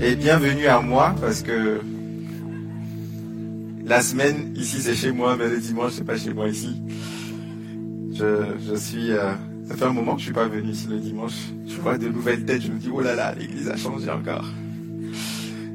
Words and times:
Et 0.00 0.16
bienvenue 0.16 0.66
à 0.66 0.80
moi 0.80 1.14
parce 1.20 1.42
que 1.42 1.80
la 3.84 4.02
semaine 4.02 4.52
ici 4.54 4.80
c'est 4.80 4.94
chez 4.94 5.12
moi, 5.12 5.36
mais 5.36 5.48
le 5.48 5.58
dimanche 5.58 5.92
c'est 5.92 6.04
pas 6.04 6.16
chez 6.16 6.32
moi 6.34 6.48
ici. 6.48 6.80
Je, 8.12 8.44
je 8.68 8.74
suis, 8.74 9.12
euh, 9.12 9.32
ça 9.66 9.76
fait 9.76 9.84
un 9.84 9.92
moment 9.92 10.14
que 10.14 10.20
je 10.20 10.26
suis 10.26 10.34
pas 10.34 10.46
venu 10.46 10.70
ici 10.70 10.86
le 10.88 10.98
dimanche. 10.98 11.32
Je 11.66 11.76
vois 11.80 11.96
de 11.98 12.08
nouvelles 12.08 12.44
têtes, 12.44 12.62
je 12.62 12.70
me 12.70 12.78
dis 12.78 12.90
oh 12.92 13.00
là 13.00 13.14
là, 13.14 13.34
l'église 13.34 13.68
a 13.68 13.76
changé 13.76 14.10
encore. 14.10 14.44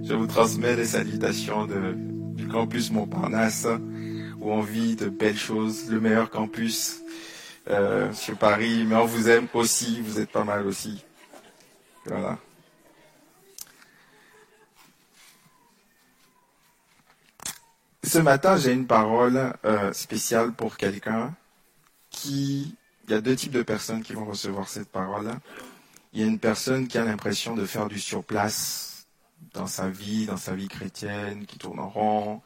Je 0.03 0.13
vous 0.13 0.27
transmets 0.27 0.75
les 0.75 0.85
salutations 0.85 1.65
de, 1.65 1.95
du 2.35 2.47
campus 2.47 2.91
Montparnasse 2.91 3.67
où 4.39 4.51
on 4.51 4.61
vit 4.61 4.95
de 4.95 5.09
belles 5.09 5.37
choses, 5.37 5.89
le 5.89 5.99
meilleur 5.99 6.29
campus 6.29 7.01
euh, 7.69 8.11
sur 8.13 8.37
Paris, 8.37 8.85
mais 8.87 8.95
on 8.95 9.05
vous 9.05 9.29
aime 9.29 9.47
aussi, 9.53 10.01
vous 10.01 10.19
êtes 10.19 10.31
pas 10.31 10.43
mal 10.43 10.65
aussi. 10.65 11.03
Voilà. 12.05 12.37
Ce 18.03 18.17
matin, 18.17 18.57
j'ai 18.57 18.73
une 18.73 18.87
parole 18.87 19.53
euh, 19.65 19.93
spéciale 19.93 20.53
pour 20.53 20.77
quelqu'un 20.77 21.35
qui... 22.09 22.75
Il 23.07 23.11
y 23.11 23.13
a 23.13 23.21
deux 23.21 23.35
types 23.35 23.51
de 23.51 23.63
personnes 23.63 24.03
qui 24.03 24.13
vont 24.13 24.25
recevoir 24.25 24.67
cette 24.67 24.89
parole. 24.89 25.31
Il 26.13 26.21
y 26.21 26.23
a 26.23 26.27
une 26.27 26.39
personne 26.39 26.87
qui 26.87 26.97
a 26.97 27.03
l'impression 27.03 27.55
de 27.55 27.65
faire 27.65 27.87
du 27.87 27.99
surplace 27.99 29.05
dans 29.53 29.67
sa 29.67 29.89
vie, 29.89 30.25
dans 30.25 30.37
sa 30.37 30.55
vie 30.55 30.67
chrétienne, 30.67 31.45
qui 31.45 31.57
tourne 31.57 31.79
en 31.79 31.89
rond, 31.89 32.41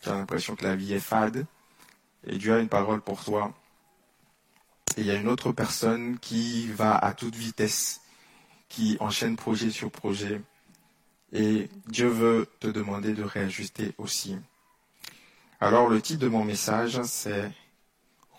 qui 0.00 0.08
a 0.08 0.14
l'impression 0.14 0.56
que 0.56 0.64
la 0.64 0.76
vie 0.76 0.92
est 0.92 1.00
fade. 1.00 1.46
Et 2.26 2.38
Dieu 2.38 2.54
a 2.54 2.58
une 2.58 2.68
parole 2.68 3.00
pour 3.00 3.22
toi. 3.24 3.52
Et 4.96 5.02
il 5.02 5.06
y 5.06 5.10
a 5.10 5.14
une 5.14 5.28
autre 5.28 5.52
personne 5.52 6.18
qui 6.18 6.68
va 6.72 6.96
à 6.96 7.12
toute 7.12 7.34
vitesse, 7.34 8.00
qui 8.74 8.96
enchaîne 8.98 9.36
projet 9.36 9.70
sur 9.70 9.90
projet. 9.90 10.40
Et 11.32 11.68
Dieu 11.86 12.08
veut 12.08 12.48
te 12.60 12.66
demander 12.66 13.12
de 13.12 13.22
réajuster 13.22 13.92
aussi. 13.98 14.36
Alors 15.60 15.88
le 15.88 16.00
titre 16.00 16.20
de 16.20 16.28
mon 16.28 16.44
message, 16.44 17.00
c'est 17.04 17.50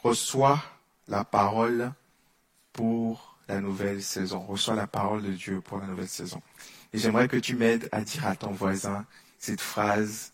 Reçois 0.04 0.62
la 1.08 1.24
parole 1.24 1.92
pour 2.74 3.38
la 3.48 3.62
nouvelle 3.62 4.04
saison. 4.04 4.40
Reçois 4.40 4.76
la 4.76 4.88
parole 4.88 5.24
de 5.24 5.32
Dieu 5.32 5.62
pour 5.62 5.80
la 5.80 5.88
nouvelle 5.88 6.08
saison. 6.08 6.42
Et 6.94 6.98
j'aimerais 6.98 7.28
que 7.28 7.38
tu 7.38 7.56
m'aides 7.56 7.90
à 7.92 8.02
dire 8.02 8.28
à 8.28 8.36
ton 8.36 8.52
voisin 8.52 9.06
cette 9.40 9.62
phrase. 9.62 10.34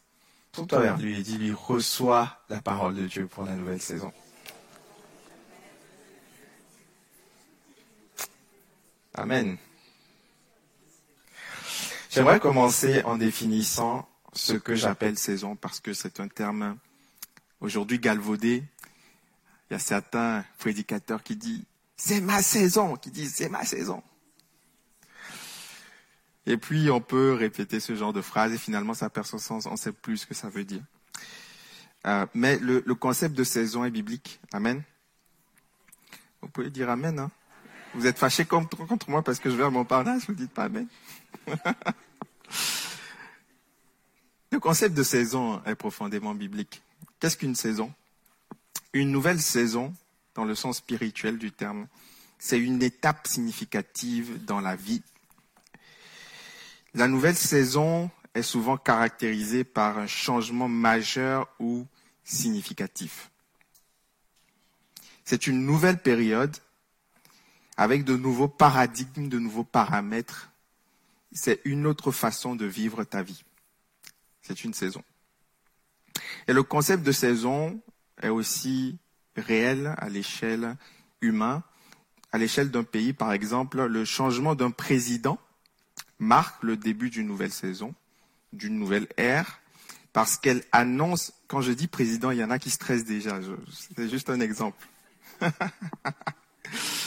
Tourne-toi 0.52 0.80
vers 0.80 0.98
lui 0.98 1.18
et 1.18 1.24
dis-lui, 1.24 1.54
reçois 1.54 2.42
la 2.50 2.62
parole 2.62 2.96
de 2.96 3.08
Dieu 3.08 3.28
pour 3.28 3.46
la 3.46 3.54
nouvelle 3.54 3.82
saison. 3.82 4.12
Amen. 9.14 9.58
J'aimerais 12.12 12.42
commencer 12.42 13.04
en 13.04 13.16
définissant 13.16 14.06
ce 14.34 14.52
que 14.52 14.76
j'appelle 14.76 15.18
saison 15.18 15.56
parce 15.56 15.80
que 15.80 15.94
c'est 15.94 16.20
un 16.20 16.28
terme 16.28 16.78
aujourd'hui 17.62 18.00
galvaudé. 18.00 18.66
Il 19.70 19.74
y 19.74 19.76
a 19.78 19.80
certains 19.80 20.44
prédicateurs 20.58 21.24
qui 21.24 21.38
disent 21.38 21.64
c'est 21.96 22.20
ma 22.20 22.42
saison, 22.42 22.98
qui 22.98 23.12
disent 23.12 23.36
c'est 23.36 23.48
ma 23.48 23.64
saison. 23.64 24.04
Et 26.46 26.58
puis 26.58 26.92
on 26.92 27.00
peut 27.00 27.32
répéter 27.32 27.80
ce 27.80 27.96
genre 27.96 28.12
de 28.12 28.22
phrase 28.22 28.52
et 28.52 28.58
finalement 28.58 28.94
ça 28.94 29.10
perd 29.10 29.26
son 29.26 29.38
sens, 29.38 29.66
on 29.66 29.72
ne 29.72 29.78
sait 29.78 29.94
plus 29.94 30.18
ce 30.18 30.26
que 30.26 30.34
ça 30.34 30.50
veut 30.50 30.66
dire. 30.66 30.84
Euh, 32.08 32.26
mais 32.34 32.60
le, 32.60 32.84
le, 32.86 32.96
concept 32.96 33.38
de 33.38 33.46
saison 33.46 33.86
est 33.86 33.92
biblique. 33.92 34.42
Amen. 34.52 34.84
Vous 36.42 36.50
pouvez 36.50 36.72
dire 36.72 36.90
Amen. 36.90 37.20
Hein? 37.20 37.32
Vous 37.94 38.08
êtes 38.08 38.18
fâché 38.18 38.46
contre, 38.46 38.78
moi 39.10 39.22
parce 39.22 39.40
que 39.40 39.50
je 39.50 39.56
vais 39.56 39.64
à 39.66 39.70
Montparnasse, 39.70 40.26
vous 40.28 40.34
dites 40.34 40.52
pas 40.52 40.64
Amen. 40.64 40.88
Le 44.52 44.60
concept 44.60 44.96
de 44.96 45.04
saison 45.04 45.62
est 45.66 45.76
profondément 45.76 46.34
biblique. 46.36 46.82
Qu'est-ce 47.20 47.38
qu'une 47.38 47.56
saison? 47.56 47.94
Une 48.94 49.12
nouvelle 49.12 49.42
saison, 49.42 49.94
dans 50.36 50.44
le 50.46 50.56
sens 50.56 50.78
spirituel 50.78 51.38
du 51.38 51.52
terme, 51.52 51.88
c'est 52.38 52.60
une 52.60 52.82
étape 52.84 53.28
significative 53.28 54.44
dans 54.46 54.60
la 54.60 54.76
vie. 54.76 55.04
La 56.94 57.08
nouvelle 57.08 57.38
saison 57.38 58.10
est 58.34 58.42
souvent 58.42 58.78
caractérisée 58.78 59.64
par 59.64 59.98
un 59.98 60.08
changement 60.08 60.68
majeur 60.68 61.48
ou 61.60 61.86
significatif. 62.24 63.32
C'est 65.24 65.48
une 65.48 65.66
nouvelle 65.66 66.00
période 66.00 66.58
avec 67.82 68.04
de 68.04 68.16
nouveaux 68.16 68.48
paradigmes, 68.48 69.28
de 69.28 69.40
nouveaux 69.40 69.64
paramètres. 69.64 70.52
C'est 71.32 71.62
une 71.66 71.88
autre 71.88 72.12
façon 72.12 72.54
de 72.56 72.68
vivre 72.68 73.04
ta 73.04 73.24
vie. 73.24 73.44
C'est 74.44 74.64
une 74.64 74.76
saison. 74.76 75.04
Et 76.48 76.54
le 76.54 76.62
concept 76.62 77.02
de 77.02 77.12
saison 77.12 77.82
est 78.22 78.30
aussi 78.30 79.00
réel 79.36 79.96
à 79.98 80.10
l'échelle 80.10 80.78
humaine. 81.22 81.62
À 82.32 82.38
l'échelle 82.38 82.70
d'un 82.70 82.84
pays, 82.84 83.14
par 83.14 83.34
exemple, 83.34 83.84
le 83.84 84.06
changement 84.06 84.54
d'un 84.54 84.70
président 84.70 85.40
marque 86.20 86.62
le 86.62 86.78
début 86.78 87.10
d'une 87.10 87.26
nouvelle 87.26 87.52
saison, 87.52 87.96
d'une 88.54 88.78
nouvelle 88.78 89.08
ère, 89.18 89.60
parce 90.14 90.38
qu'elle 90.38 90.64
annonce, 90.72 91.34
quand 91.48 91.62
je 91.62 91.72
dis 91.72 91.88
président, 91.88 92.30
il 92.30 92.38
y 92.38 92.44
en 92.44 92.52
a 92.52 92.60
qui 92.60 92.70
stressent 92.70 93.06
déjà, 93.06 93.40
c'est 93.98 94.08
juste 94.08 94.30
un 94.30 94.40
exemple. 94.40 94.88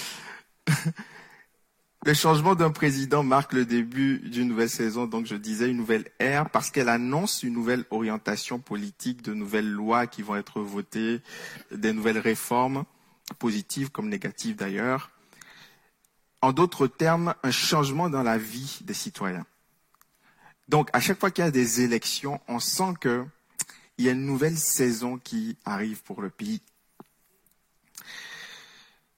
Le 2.07 2.13
changement 2.13 2.55
d'un 2.55 2.71
président 2.71 3.23
marque 3.23 3.55
le 3.55 3.65
début 3.65 4.19
d'une 4.19 4.49
nouvelle 4.49 4.69
saison, 4.69 5.07
donc 5.07 5.25
je 5.25 5.37
disais 5.37 5.71
une 5.71 5.79
nouvelle 5.79 6.11
ère, 6.19 6.51
parce 6.51 6.71
qu'elle 6.71 6.91
annonce 6.91 7.43
une 7.43 7.55
nouvelle 7.55 7.87
orientation 7.91 8.59
politique, 8.59 9.23
de 9.23 9.33
nouvelles 9.33 9.71
lois 9.71 10.07
qui 10.07 10.21
vont 10.21 10.37
être 10.37 10.61
votées, 10.61 11.23
des 11.71 11.95
nouvelles 11.95 12.19
réformes, 12.19 12.85
positives 13.39 13.91
comme 13.91 14.11
négatives 14.11 14.55
d'ailleurs. 14.55 15.13
En 16.43 16.53
d'autres 16.53 16.87
termes, 16.87 17.35
un 17.43 17.51
changement 17.51 18.11
dans 18.11 18.23
la 18.23 18.37
vie 18.37 18.81
des 18.83 18.93
citoyens. 18.93 19.47
Donc, 20.69 20.91
à 20.93 21.01
chaque 21.01 21.19
fois 21.19 21.31
qu'il 21.31 21.45
y 21.45 21.49
a 21.49 21.51
des 21.51 21.81
élections, 21.81 22.39
on 22.49 22.59
sent 22.59 22.95
qu'il 23.01 23.25
y 23.99 24.11
a 24.11 24.13
une 24.13 24.27
nouvelle 24.27 24.59
saison 24.59 25.17
qui 25.17 25.57
arrive 25.65 26.03
pour 26.03 26.21
le 26.21 26.29
pays. 26.29 26.61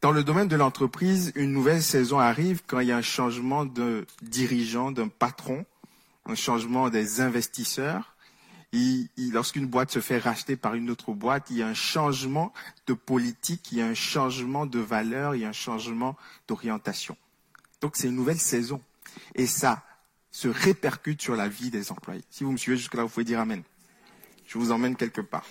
Dans 0.06 0.12
le 0.12 0.22
domaine 0.22 0.46
de 0.46 0.54
l'entreprise, 0.54 1.32
une 1.34 1.50
nouvelle 1.50 1.82
saison 1.82 2.20
arrive 2.20 2.62
quand 2.64 2.78
il 2.78 2.86
y 2.86 2.92
a 2.92 2.96
un 2.96 3.02
changement 3.02 3.64
de 3.64 4.06
dirigeant, 4.22 4.92
d'un 4.92 5.08
patron, 5.08 5.66
un 6.26 6.36
changement 6.36 6.90
des 6.90 7.20
investisseurs. 7.20 8.14
Lorsqu'une 9.18 9.66
boîte 9.66 9.90
se 9.90 9.98
fait 9.98 10.18
racheter 10.18 10.54
par 10.54 10.74
une 10.74 10.90
autre 10.90 11.12
boîte, 11.12 11.48
il 11.50 11.56
y 11.56 11.62
a 11.64 11.66
un 11.66 11.74
changement 11.74 12.52
de 12.86 12.94
politique, 12.94 13.72
il 13.72 13.78
y 13.78 13.82
a 13.82 13.86
un 13.88 13.94
changement 13.94 14.64
de 14.64 14.78
valeur, 14.78 15.34
il 15.34 15.40
y 15.40 15.44
a 15.44 15.48
un 15.48 15.52
changement 15.52 16.16
d'orientation. 16.46 17.16
Donc 17.80 17.96
c'est 17.96 18.06
une 18.06 18.14
nouvelle 18.14 18.38
saison. 18.38 18.80
Et 19.34 19.48
ça 19.48 19.82
se 20.30 20.46
répercute 20.46 21.20
sur 21.20 21.34
la 21.34 21.48
vie 21.48 21.70
des 21.70 21.90
employés. 21.90 22.22
Si 22.30 22.44
vous 22.44 22.52
me 22.52 22.58
suivez 22.58 22.76
jusque-là, 22.76 23.02
vous 23.02 23.08
pouvez 23.08 23.24
dire 23.24 23.40
Amen. 23.40 23.64
Je 24.46 24.56
vous 24.56 24.70
emmène 24.70 24.94
quelque 24.94 25.20
part. 25.20 25.46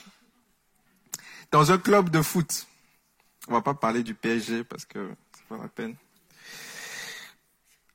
Dans 1.52 1.74
un 1.74 1.78
club 1.78 2.10
de 2.10 2.22
foot, 2.22 2.68
on 3.48 3.54
va 3.54 3.62
pas 3.62 3.74
parler 3.74 4.04
du 4.04 4.16
PSG 4.16 4.64
parce 4.64 4.86
que 4.86 5.12
c'est 5.36 5.46
pas 5.46 5.58
la 5.58 5.68
peine. 5.68 5.96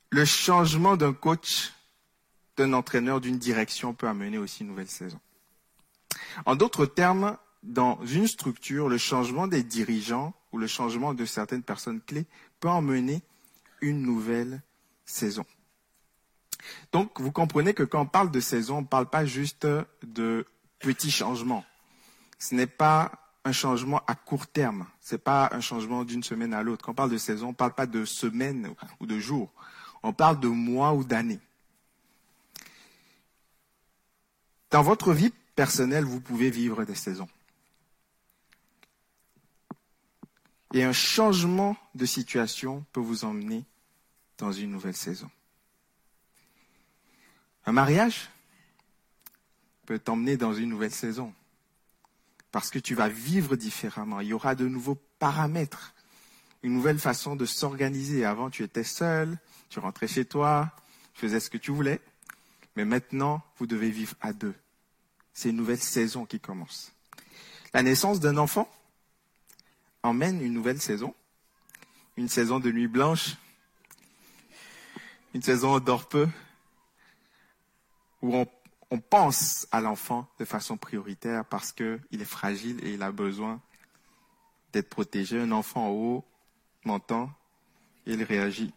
Le 0.09 0.25
changement 0.25 0.97
d'un 0.97 1.13
coach, 1.13 1.73
d'un 2.57 2.73
entraîneur, 2.73 3.21
d'une 3.21 3.37
direction 3.37 3.93
peut 3.93 4.07
amener 4.07 4.37
aussi 4.37 4.61
une 4.61 4.69
nouvelle 4.69 4.89
saison. 4.89 5.19
En 6.45 6.55
d'autres 6.55 6.85
termes, 6.85 7.37
dans 7.63 8.03
une 8.05 8.27
structure, 8.27 8.89
le 8.89 8.97
changement 8.97 9.47
des 9.47 9.63
dirigeants 9.63 10.33
ou 10.51 10.57
le 10.57 10.67
changement 10.67 11.13
de 11.13 11.25
certaines 11.25 11.63
personnes 11.63 12.01
clés 12.01 12.25
peut 12.59 12.69
emmener 12.69 13.21
une 13.81 14.01
nouvelle 14.01 14.61
saison. 15.05 15.45
Donc, 16.91 17.19
vous 17.19 17.31
comprenez 17.31 17.73
que 17.73 17.83
quand 17.83 18.01
on 18.01 18.05
parle 18.05 18.31
de 18.31 18.39
saison, 18.39 18.77
on 18.77 18.81
ne 18.81 18.87
parle 18.87 19.09
pas 19.09 19.25
juste 19.25 19.67
de 20.03 20.45
petits 20.79 21.11
changements. 21.11 21.65
Ce 22.39 22.55
n'est 22.55 22.67
pas 22.67 23.11
un 23.43 23.51
changement 23.51 24.01
à 24.07 24.15
court 24.15 24.47
terme. 24.47 24.87
Ce 24.99 25.15
n'est 25.15 25.19
pas 25.19 25.49
un 25.51 25.61
changement 25.61 26.03
d'une 26.03 26.23
semaine 26.23 26.53
à 26.53 26.63
l'autre. 26.63 26.85
Quand 26.85 26.91
on 26.91 26.95
parle 26.95 27.11
de 27.11 27.17
saison, 27.17 27.47
on 27.47 27.51
ne 27.51 27.55
parle 27.55 27.73
pas 27.73 27.87
de 27.87 28.05
semaine 28.05 28.73
ou 28.99 29.05
de 29.05 29.19
jours. 29.19 29.51
On 30.03 30.13
parle 30.13 30.39
de 30.39 30.47
mois 30.47 30.93
ou 30.93 31.03
d'années. 31.03 31.39
Dans 34.69 34.83
votre 34.83 35.13
vie 35.13 35.33
personnelle, 35.55 36.05
vous 36.05 36.21
pouvez 36.21 36.49
vivre 36.49 36.85
des 36.85 36.95
saisons. 36.95 37.27
Et 40.73 40.83
un 40.83 40.93
changement 40.93 41.75
de 41.95 42.05
situation 42.05 42.85
peut 42.93 43.01
vous 43.01 43.25
emmener 43.25 43.65
dans 44.37 44.51
une 44.51 44.71
nouvelle 44.71 44.95
saison. 44.95 45.29
Un 47.65 47.73
mariage 47.73 48.29
peut 49.85 49.99
t'emmener 49.99 50.37
dans 50.37 50.53
une 50.53 50.69
nouvelle 50.69 50.91
saison 50.91 51.33
parce 52.51 52.69
que 52.69 52.79
tu 52.79 52.95
vas 52.95 53.07
vivre 53.07 53.55
différemment. 53.55 54.19
Il 54.19 54.27
y 54.27 54.33
aura 54.33 54.55
de 54.55 54.67
nouveaux 54.67 54.97
paramètres. 55.19 55.93
une 56.63 56.73
nouvelle 56.73 56.99
façon 56.99 57.35
de 57.35 57.45
s'organiser. 57.45 58.23
Avant, 58.23 58.49
tu 58.49 58.63
étais 58.63 58.83
seul, 58.83 59.39
tu 59.69 59.79
rentrais 59.79 60.07
chez 60.07 60.25
toi, 60.25 60.71
tu 61.13 61.21
faisais 61.21 61.39
ce 61.39 61.49
que 61.49 61.57
tu 61.57 61.71
voulais. 61.71 61.99
Mais 62.75 62.85
maintenant, 62.85 63.41
vous 63.57 63.65
devez 63.65 63.89
vivre 63.89 64.15
à 64.21 64.31
deux. 64.33 64.53
C'est 65.33 65.49
une 65.49 65.55
nouvelle 65.55 65.81
saison 65.81 66.25
qui 66.25 66.39
commence. 66.39 66.91
La 67.73 67.83
naissance 67.83 68.19
d'un 68.19 68.37
enfant 68.37 68.69
emmène 70.03 70.41
une 70.41 70.53
nouvelle 70.53 70.81
saison. 70.81 71.15
Une 72.17 72.29
saison 72.29 72.59
de 72.59 72.71
nuit 72.71 72.87
blanche. 72.87 73.37
Une 75.33 75.41
saison 75.41 75.79
dort 75.79 76.07
peu. 76.07 76.27
Où 78.21 78.35
on, 78.35 78.47
on 78.91 78.99
pense 78.99 79.67
à 79.71 79.79
l'enfant 79.79 80.27
de 80.37 80.43
façon 80.43 80.75
prioritaire 80.75 81.45
parce 81.45 81.71
qu'il 81.71 82.01
est 82.11 82.25
fragile 82.25 82.77
et 82.85 82.93
il 82.93 83.01
a 83.01 83.11
besoin 83.11 83.61
d'être 84.73 84.89
protégé. 84.89 85.39
Un 85.39 85.53
enfant 85.53 85.87
en 85.87 85.91
haut 85.91 86.25
m'entend, 86.83 87.31
il 88.05 88.21
réagit. 88.21 88.73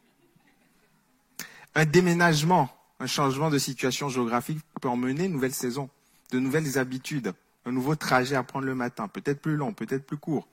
Un 1.74 1.84
déménagement, 1.84 2.70
un 3.00 3.08
changement 3.08 3.50
de 3.50 3.58
situation 3.58 4.08
géographique 4.08 4.60
peut 4.80 4.88
emmener 4.88 5.24
une 5.24 5.32
nouvelle 5.32 5.52
saison, 5.52 5.90
de 6.30 6.38
nouvelles 6.38 6.78
habitudes, 6.78 7.34
un 7.64 7.72
nouveau 7.72 7.96
trajet 7.96 8.36
à 8.36 8.44
prendre 8.44 8.66
le 8.66 8.76
matin, 8.76 9.08
peut-être 9.08 9.40
plus 9.40 9.56
long, 9.56 9.72
peut-être 9.72 10.06
plus 10.06 10.18
court. 10.18 10.46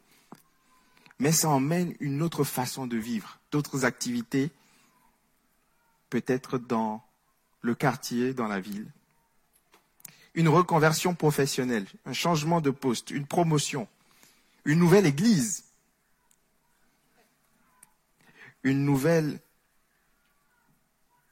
Mais 1.19 1.31
ça 1.31 1.49
emmène 1.49 1.93
une 1.99 2.23
autre 2.23 2.43
façon 2.43 2.87
de 2.87 2.97
vivre, 2.97 3.39
d'autres 3.51 3.85
activités, 3.85 4.49
peut-être 6.09 6.57
dans 6.57 7.03
le 7.61 7.75
quartier, 7.75 8.33
dans 8.33 8.47
la 8.47 8.59
ville. 8.59 8.91
Une 10.33 10.47
reconversion 10.47 11.13
professionnelle, 11.13 11.85
un 12.05 12.13
changement 12.13 12.61
de 12.61 12.69
poste, 12.69 13.11
une 13.11 13.25
promotion, 13.25 13.87
une 14.65 14.79
nouvelle 14.79 15.05
église, 15.05 15.65
une 18.63 18.85
nouvelle 18.85 19.39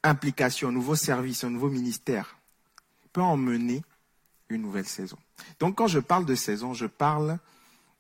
implication, 0.04 0.70
un 0.70 0.74
nouveau 0.74 0.96
service, 0.96 1.44
un 1.44 1.50
nouveau 1.50 1.70
ministère 1.70 2.38
peut 3.14 3.22
emmener 3.22 3.84
une 4.50 4.62
nouvelle 4.62 4.88
saison. 4.88 5.18
Donc 5.60 5.78
quand 5.78 5.88
je 5.88 6.00
parle 6.00 6.26
de 6.26 6.36
saison, 6.36 6.74
je 6.74 6.86
parle 6.86 7.40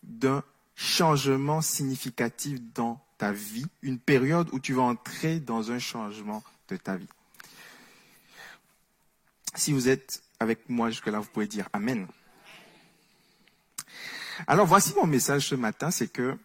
d'un 0.04 0.44
changement 0.75 1.62
significatif 1.62 2.60
dans 2.74 3.01
ta 3.18 3.31
vie, 3.31 3.66
une 3.81 4.00
période 4.00 4.50
où 4.51 4.60
tu 4.60 4.74
vas 4.74 4.84
entrer 4.84 5.40
dans 5.40 5.72
un 5.72 5.80
changement 5.80 6.44
de 6.69 6.78
ta 6.78 6.96
vie. 6.96 7.07
Si 9.56 9.74
vous 9.74 9.90
êtes 9.90 10.24
avec 10.39 10.69
moi 10.69 10.89
jusque-là, 10.89 11.19
vous 11.19 11.30
pouvez 11.30 11.47
dire 11.47 11.69
Amen. 11.74 12.07
Alors 14.47 14.65
voici 14.65 14.94
mon 14.95 15.06
message 15.06 15.47
ce 15.47 15.56
matin, 15.56 15.91
c'est 15.91 16.07
que 16.07 16.38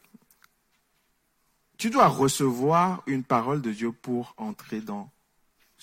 tu 1.76 1.90
dois 1.90 2.08
recevoir 2.08 3.02
une 3.06 3.24
parole 3.24 3.62
de 3.62 3.72
Dieu 3.72 3.92
pour 3.92 4.34
entrer 4.36 4.80
dans 4.80 5.10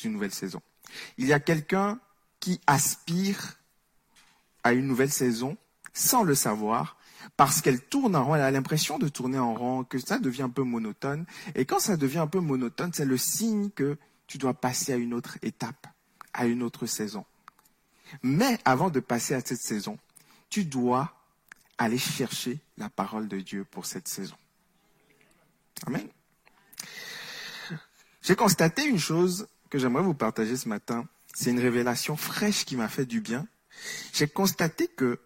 une 0.04 0.14
nouvelle 0.14 0.34
saison. 0.34 0.62
Il 1.18 1.28
y 1.28 1.34
a 1.34 1.40
quelqu'un 1.40 2.00
qui 2.40 2.60
aspire 2.68 3.58
à 4.64 4.74
une 4.74 4.88
nouvelle 4.88 5.12
saison 5.12 5.58
sans 5.94 6.24
le 6.24 6.36
savoir 6.36 6.98
parce 7.38 7.62
qu'elle 7.62 7.82
tourne 7.82 8.16
en 8.16 8.26
rond, 8.26 8.36
elle 8.36 8.42
a 8.42 8.52
l'impression 8.52 8.98
de 8.98 9.08
tourner 9.08 9.38
en 9.38 9.54
rond, 9.54 9.84
que 9.84 10.00
ça 10.00 10.20
devient 10.20 10.44
un 10.44 10.50
peu 10.50 10.64
monotone. 10.64 11.26
Et 11.56 11.66
quand 11.66 11.80
ça 11.80 11.98
devient 11.98 12.20
un 12.20 12.28
peu 12.28 12.40
monotone, 12.40 12.92
c'est 12.94 13.06
le 13.06 13.18
signe 13.18 13.70
que 13.70 13.98
tu 14.28 14.38
dois 14.38 14.54
passer 14.54 14.94
à 14.94 14.96
une 14.96 15.14
autre 15.14 15.38
étape, 15.42 15.88
à 16.34 16.48
une 16.48 16.64
autre 16.64 16.86
saison. 16.86 17.26
Mais 18.24 18.60
avant 18.66 18.90
de 18.90 19.00
passer 19.00 19.34
à 19.34 19.42
cette 19.42 19.62
saison, 19.62 19.98
tu 20.50 20.66
dois 20.66 21.14
aller 21.78 21.98
chercher 21.98 22.60
la 22.78 22.90
parole 22.90 23.28
de 23.28 23.40
Dieu 23.40 23.66
pour 23.66 23.86
cette 23.86 24.08
saison. 24.08 24.36
Amen. 25.88 26.08
J'ai 28.22 28.36
constaté 28.36 28.86
une 28.86 29.00
chose 29.00 29.48
que 29.70 29.80
j'aimerais 29.80 30.04
vous 30.04 30.14
partager 30.14 30.56
ce 30.58 30.70
matin. 30.70 31.08
C'est 31.34 31.50
une 31.50 31.60
révélation 31.60 32.18
fraîche 32.18 32.66
qui 32.66 32.76
m'a 32.76 32.90
fait 32.90 33.06
du 33.06 33.22
bien. 33.22 33.48
J'ai 34.14 34.28
constaté 34.28 34.88
que 34.88 35.20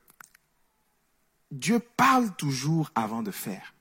Dieu 1.51 1.79
parle 1.79 2.33
toujours 2.35 2.91
avant 2.95 3.23
de 3.23 3.31
faire. 3.31 3.73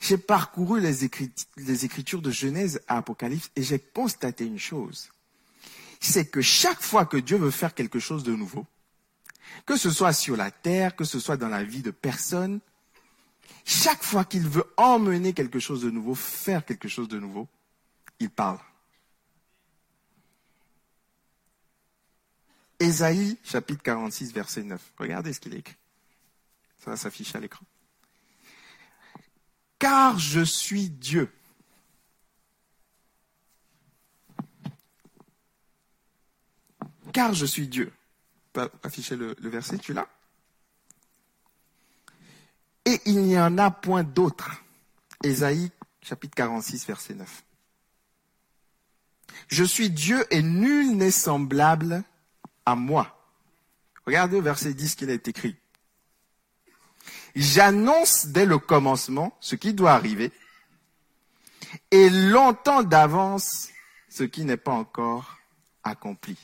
J'ai 0.00 0.18
parcouru 0.18 0.80
les, 0.80 1.04
écritures 1.04 2.22
de 2.22 2.30
Genèse 2.30 2.80
à 2.86 2.98
Apocalypse 2.98 3.50
et 3.56 3.62
j'ai 3.62 3.80
constaté 3.80 4.44
une 4.44 4.58
chose. 4.58 5.10
C'est 6.00 6.30
que 6.30 6.40
chaque 6.40 6.80
fois 6.80 7.06
que 7.06 7.16
Dieu 7.16 7.36
veut 7.36 7.50
faire 7.50 7.74
quelque 7.74 7.98
chose 7.98 8.24
de 8.24 8.34
nouveau, 8.34 8.66
que 9.66 9.76
ce 9.76 9.90
soit 9.90 10.12
sur 10.12 10.36
la 10.36 10.50
terre, 10.50 10.96
que 10.96 11.04
ce 11.04 11.20
soit 11.20 11.36
dans 11.36 11.48
la 11.48 11.64
vie 11.64 11.82
de 11.82 11.90
personne, 11.90 12.60
chaque 13.64 14.02
fois 14.02 14.24
qu'il 14.24 14.48
veut 14.48 14.64
emmener 14.76 15.32
quelque 15.32 15.58
chose 15.58 15.82
de 15.82 15.90
nouveau, 15.90 16.14
faire 16.14 16.64
quelque 16.64 16.88
chose 16.88 17.08
de 17.08 17.18
nouveau, 17.18 17.48
il 18.20 18.30
parle. 18.30 18.58
Ésaïe 22.80 23.36
chapitre 23.44 23.82
46 23.82 24.32
verset 24.32 24.62
9. 24.62 24.80
Regardez 24.98 25.32
ce 25.32 25.40
qu'il 25.40 25.54
écrit. 25.54 25.76
Ça 26.78 26.94
va 26.94 27.10
à 27.34 27.40
l'écran. 27.40 27.66
Car 29.78 30.18
je 30.18 30.40
suis 30.40 30.88
Dieu. 30.88 31.30
Car 37.12 37.34
je 37.34 37.46
suis 37.46 37.68
Dieu. 37.68 37.92
Pas 38.52 38.68
afficher 38.82 39.16
le, 39.16 39.34
verset, 39.40 39.78
tu 39.78 39.92
l'as 39.92 40.08
Et 42.84 43.00
il 43.06 43.22
n'y 43.22 43.38
en 43.38 43.58
a 43.58 43.70
point 43.70 44.02
d'autre. 44.02 44.50
Ésaïe 45.22 45.70
chapitre 46.00 46.34
46 46.36 46.86
verset 46.86 47.14
9. 47.14 47.44
Je 49.48 49.64
suis 49.64 49.90
Dieu 49.90 50.24
et 50.30 50.42
nul 50.42 50.96
n'est 50.96 51.10
semblable 51.10 52.02
à 52.64 52.74
moi. 52.74 53.14
Regardez 54.06 54.40
verset 54.40 54.74
10 54.74 54.94
qu'il 54.94 55.10
est 55.10 55.28
écrit. 55.28 55.56
J'annonce 57.34 58.26
dès 58.26 58.46
le 58.46 58.58
commencement 58.58 59.36
ce 59.40 59.54
qui 59.54 59.74
doit 59.74 59.92
arriver 59.92 60.32
et 61.90 62.08
longtemps 62.10 62.82
d'avance 62.82 63.68
ce 64.08 64.24
qui 64.24 64.44
n'est 64.44 64.56
pas 64.56 64.72
encore 64.72 65.38
accompli. 65.84 66.38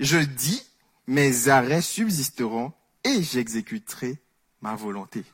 Je 0.00 0.18
dis, 0.18 0.62
mes 1.06 1.48
arrêts 1.48 1.82
subsisteront 1.82 2.72
et 3.04 3.22
j'exécuterai 3.22 4.18
ma 4.60 4.74
volonté. 4.74 5.24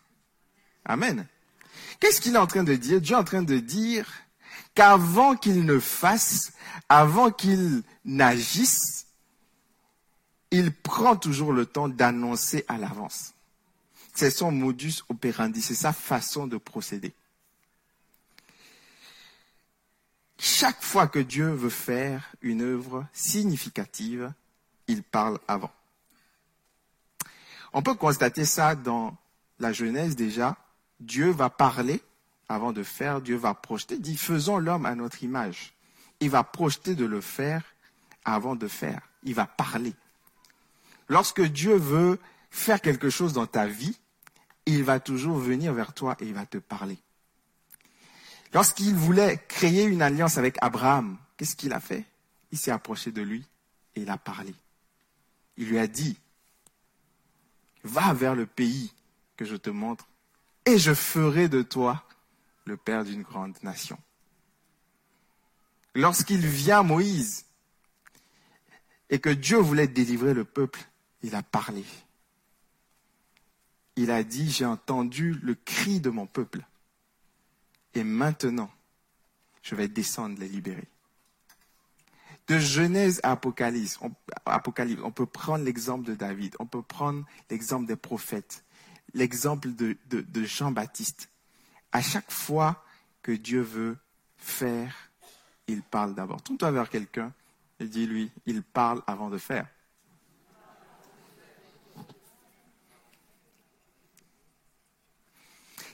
Amen. 0.84 1.26
Qu'est-ce 2.00 2.20
qu'il 2.20 2.34
est 2.34 2.38
en 2.38 2.46
train 2.46 2.64
de 2.64 2.74
dire? 2.74 3.00
Dieu 3.00 3.14
est 3.14 3.18
en 3.18 3.24
train 3.24 3.42
de 3.42 3.58
dire 3.58 4.10
qu'avant 4.74 5.36
qu'il 5.36 5.64
ne 5.64 5.78
fasse, 5.78 6.52
avant 6.88 7.30
qu'il 7.30 7.82
n'agisse, 8.04 9.06
il 10.50 10.72
prend 10.72 11.16
toujours 11.16 11.52
le 11.52 11.66
temps 11.66 11.88
d'annoncer 11.88 12.64
à 12.68 12.76
l'avance. 12.76 13.34
C'est 14.14 14.30
son 14.30 14.50
modus 14.50 15.02
operandi, 15.08 15.62
c'est 15.62 15.74
sa 15.74 15.92
façon 15.92 16.46
de 16.46 16.56
procéder. 16.56 17.12
Chaque 20.38 20.82
fois 20.82 21.06
que 21.06 21.18
Dieu 21.18 21.50
veut 21.50 21.70
faire 21.70 22.32
une 22.40 22.62
œuvre 22.62 23.06
significative, 23.12 24.32
il 24.90 25.02
parle 25.02 25.38
avant. 25.48 25.70
On 27.72 27.82
peut 27.82 27.94
constater 27.94 28.44
ça 28.44 28.74
dans 28.74 29.16
la 29.58 29.72
Genèse 29.72 30.16
déjà. 30.16 30.56
Dieu 30.98 31.30
va 31.30 31.50
parler 31.50 32.02
avant 32.48 32.72
de 32.72 32.82
faire, 32.82 33.20
Dieu 33.20 33.36
va 33.36 33.54
projeter, 33.54 33.98
dit 33.98 34.16
faisons 34.16 34.58
l'homme 34.58 34.86
à 34.86 34.94
notre 34.94 35.22
image. 35.22 35.72
Il 36.18 36.30
va 36.30 36.42
projeter 36.42 36.94
de 36.94 37.04
le 37.04 37.20
faire 37.20 37.62
avant 38.24 38.56
de 38.56 38.66
faire. 38.66 39.00
Il 39.22 39.34
va 39.34 39.46
parler. 39.46 39.94
Lorsque 41.08 41.42
Dieu 41.42 41.76
veut 41.76 42.18
faire 42.50 42.80
quelque 42.80 43.08
chose 43.08 43.32
dans 43.32 43.46
ta 43.46 43.66
vie, 43.66 43.98
il 44.66 44.84
va 44.84 45.00
toujours 45.00 45.38
venir 45.38 45.72
vers 45.72 45.94
toi 45.94 46.16
et 46.20 46.26
il 46.26 46.34
va 46.34 46.46
te 46.46 46.58
parler. 46.58 46.98
Lorsqu'il 48.52 48.94
voulait 48.94 49.38
créer 49.48 49.84
une 49.84 50.02
alliance 50.02 50.36
avec 50.36 50.56
Abraham, 50.60 51.16
qu'est-ce 51.36 51.56
qu'il 51.56 51.72
a 51.72 51.80
fait? 51.80 52.04
Il 52.50 52.58
s'est 52.58 52.72
approché 52.72 53.12
de 53.12 53.22
lui 53.22 53.46
et 53.94 54.02
il 54.02 54.10
a 54.10 54.18
parlé. 54.18 54.54
Il 55.60 55.68
lui 55.68 55.78
a 55.78 55.86
dit, 55.86 56.16
va 57.84 58.14
vers 58.14 58.34
le 58.34 58.46
pays 58.46 58.94
que 59.36 59.44
je 59.44 59.56
te 59.56 59.68
montre 59.68 60.08
et 60.64 60.78
je 60.78 60.94
ferai 60.94 61.50
de 61.50 61.60
toi 61.60 62.02
le 62.64 62.78
père 62.78 63.04
d'une 63.04 63.20
grande 63.20 63.62
nation. 63.62 63.98
Lorsqu'il 65.94 66.46
vient 66.46 66.82
Moïse 66.82 67.44
et 69.10 69.18
que 69.18 69.28
Dieu 69.28 69.58
voulait 69.58 69.86
délivrer 69.86 70.32
le 70.32 70.46
peuple, 70.46 70.80
il 71.22 71.34
a 71.34 71.42
parlé. 71.42 71.84
Il 73.96 74.10
a 74.10 74.22
dit, 74.22 74.50
j'ai 74.50 74.64
entendu 74.64 75.34
le 75.42 75.54
cri 75.54 76.00
de 76.00 76.08
mon 76.08 76.26
peuple. 76.26 76.64
Et 77.92 78.02
maintenant, 78.02 78.70
je 79.60 79.74
vais 79.74 79.88
descendre 79.88 80.40
les 80.40 80.48
libérer. 80.48 80.88
De 82.50 82.58
Genèse 82.58 83.20
à 83.22 83.30
Apocalypse, 83.30 84.00
on, 84.02 85.10
peut 85.12 85.24
prendre 85.24 85.64
l'exemple 85.64 86.04
de 86.04 86.16
David, 86.16 86.56
on 86.58 86.66
peut 86.66 86.82
prendre 86.82 87.24
l'exemple 87.48 87.86
des 87.86 87.94
prophètes. 87.94 88.64
l'exemple 89.14 89.72
de, 89.72 89.96
de 90.08 90.42
Jean-Baptiste. 90.42 91.30
À 91.92 92.02
chaque 92.02 92.32
fois 92.32 92.84
que 93.22 93.30
Dieu 93.30 93.60
veut 93.60 93.96
faire, 94.36 94.92
il 95.68 95.80
parle 95.80 96.16
d'abord. 96.16 96.42
Tourne-toi 96.42 96.72
vers 96.72 96.90
quelqu'un 96.90 97.32
et 97.78 97.86
dis-lui, 97.86 98.32
il 98.46 98.64
parle 98.64 99.00
avant 99.06 99.30
de 99.30 99.38
faire. 99.38 99.68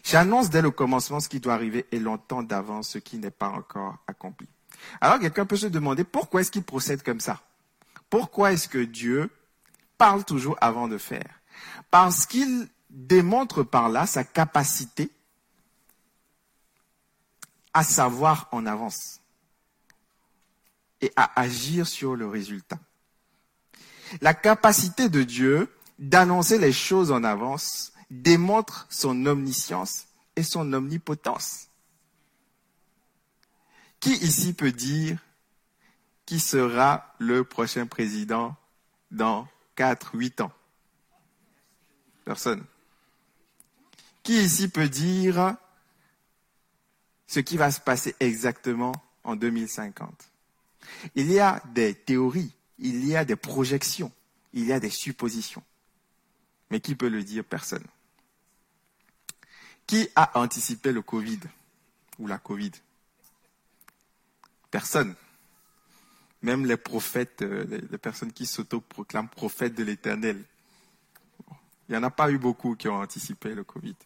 J'annonce 0.02 0.48
dès 0.48 0.62
le 0.62 0.70
commencement 0.70 1.20
ce 1.20 1.28
qui 1.28 1.38
doit 1.38 1.52
arriver 1.52 1.84
et 1.92 1.98
longtemps 1.98 2.42
d'avance 2.42 2.88
ce 2.88 2.98
qui 2.98 3.18
n'est 3.18 3.30
pas 3.30 3.50
encore 3.50 3.98
accompli. 4.06 4.48
Alors 5.00 5.18
quelqu'un 5.18 5.46
peut 5.46 5.56
se 5.56 5.66
demander 5.66 6.04
pourquoi 6.04 6.40
est-ce 6.40 6.50
qu'il 6.50 6.62
procède 6.62 7.02
comme 7.02 7.20
ça? 7.20 7.42
Pourquoi 8.10 8.52
est-ce 8.52 8.68
que 8.68 8.82
Dieu 8.82 9.30
parle 9.98 10.24
toujours 10.24 10.56
avant 10.60 10.88
de 10.88 10.98
faire? 10.98 11.40
Parce 11.90 12.26
qu'il 12.26 12.68
démontre 12.90 13.62
par 13.62 13.88
là 13.88 14.06
sa 14.06 14.24
capacité 14.24 15.10
à 17.74 17.84
savoir 17.84 18.48
en 18.52 18.64
avance 18.64 19.20
et 21.00 21.12
à 21.16 21.40
agir 21.40 21.86
sur 21.86 22.16
le 22.16 22.26
résultat. 22.26 22.78
La 24.20 24.34
capacité 24.34 25.08
de 25.08 25.22
Dieu 25.22 25.70
d'annoncer 25.98 26.58
les 26.58 26.72
choses 26.72 27.10
en 27.10 27.24
avance 27.24 27.92
démontre 28.10 28.86
son 28.88 29.26
omniscience 29.26 30.06
et 30.36 30.42
son 30.42 30.72
omnipotence. 30.72 31.65
Qui 34.00 34.12
ici 34.12 34.52
peut 34.52 34.72
dire 34.72 35.18
qui 36.26 36.40
sera 36.40 37.14
le 37.18 37.44
prochain 37.44 37.86
président 37.86 38.56
dans 39.10 39.48
4, 39.76 40.14
8 40.14 40.40
ans? 40.40 40.52
Personne. 42.24 42.64
Qui 44.22 44.42
ici 44.42 44.68
peut 44.68 44.88
dire 44.88 45.56
ce 47.28 47.40
qui 47.40 47.56
va 47.56 47.70
se 47.70 47.80
passer 47.80 48.14
exactement 48.18 48.92
en 49.22 49.36
2050 49.36 50.30
Il 51.14 51.30
y 51.30 51.38
a 51.38 51.62
des 51.74 51.94
théories, 51.94 52.52
il 52.78 53.04
y 53.06 53.16
a 53.16 53.24
des 53.24 53.36
projections, 53.36 54.12
il 54.52 54.66
y 54.66 54.72
a 54.72 54.80
des 54.80 54.90
suppositions. 54.90 55.62
Mais 56.70 56.80
qui 56.80 56.96
peut 56.96 57.08
le 57.08 57.22
dire? 57.22 57.44
Personne. 57.44 57.84
Qui 59.86 60.08
a 60.16 60.40
anticipé 60.40 60.90
le 60.92 61.02
Covid 61.02 61.40
ou 62.18 62.26
la 62.26 62.38
Covid? 62.38 62.72
Personne. 64.76 65.14
Même 66.42 66.66
les 66.66 66.76
prophètes, 66.76 67.40
euh, 67.40 67.64
les 67.90 67.96
personnes 67.96 68.30
qui 68.30 68.44
s'autoproclament 68.44 69.30
prophètes 69.30 69.74
de 69.74 69.82
l'Éternel. 69.82 70.44
Il 71.88 71.92
n'y 71.92 71.96
en 71.96 72.02
a 72.02 72.10
pas 72.10 72.30
eu 72.30 72.36
beaucoup 72.36 72.76
qui 72.76 72.86
ont 72.86 72.96
anticipé 72.96 73.54
le 73.54 73.64
Covid. 73.64 73.96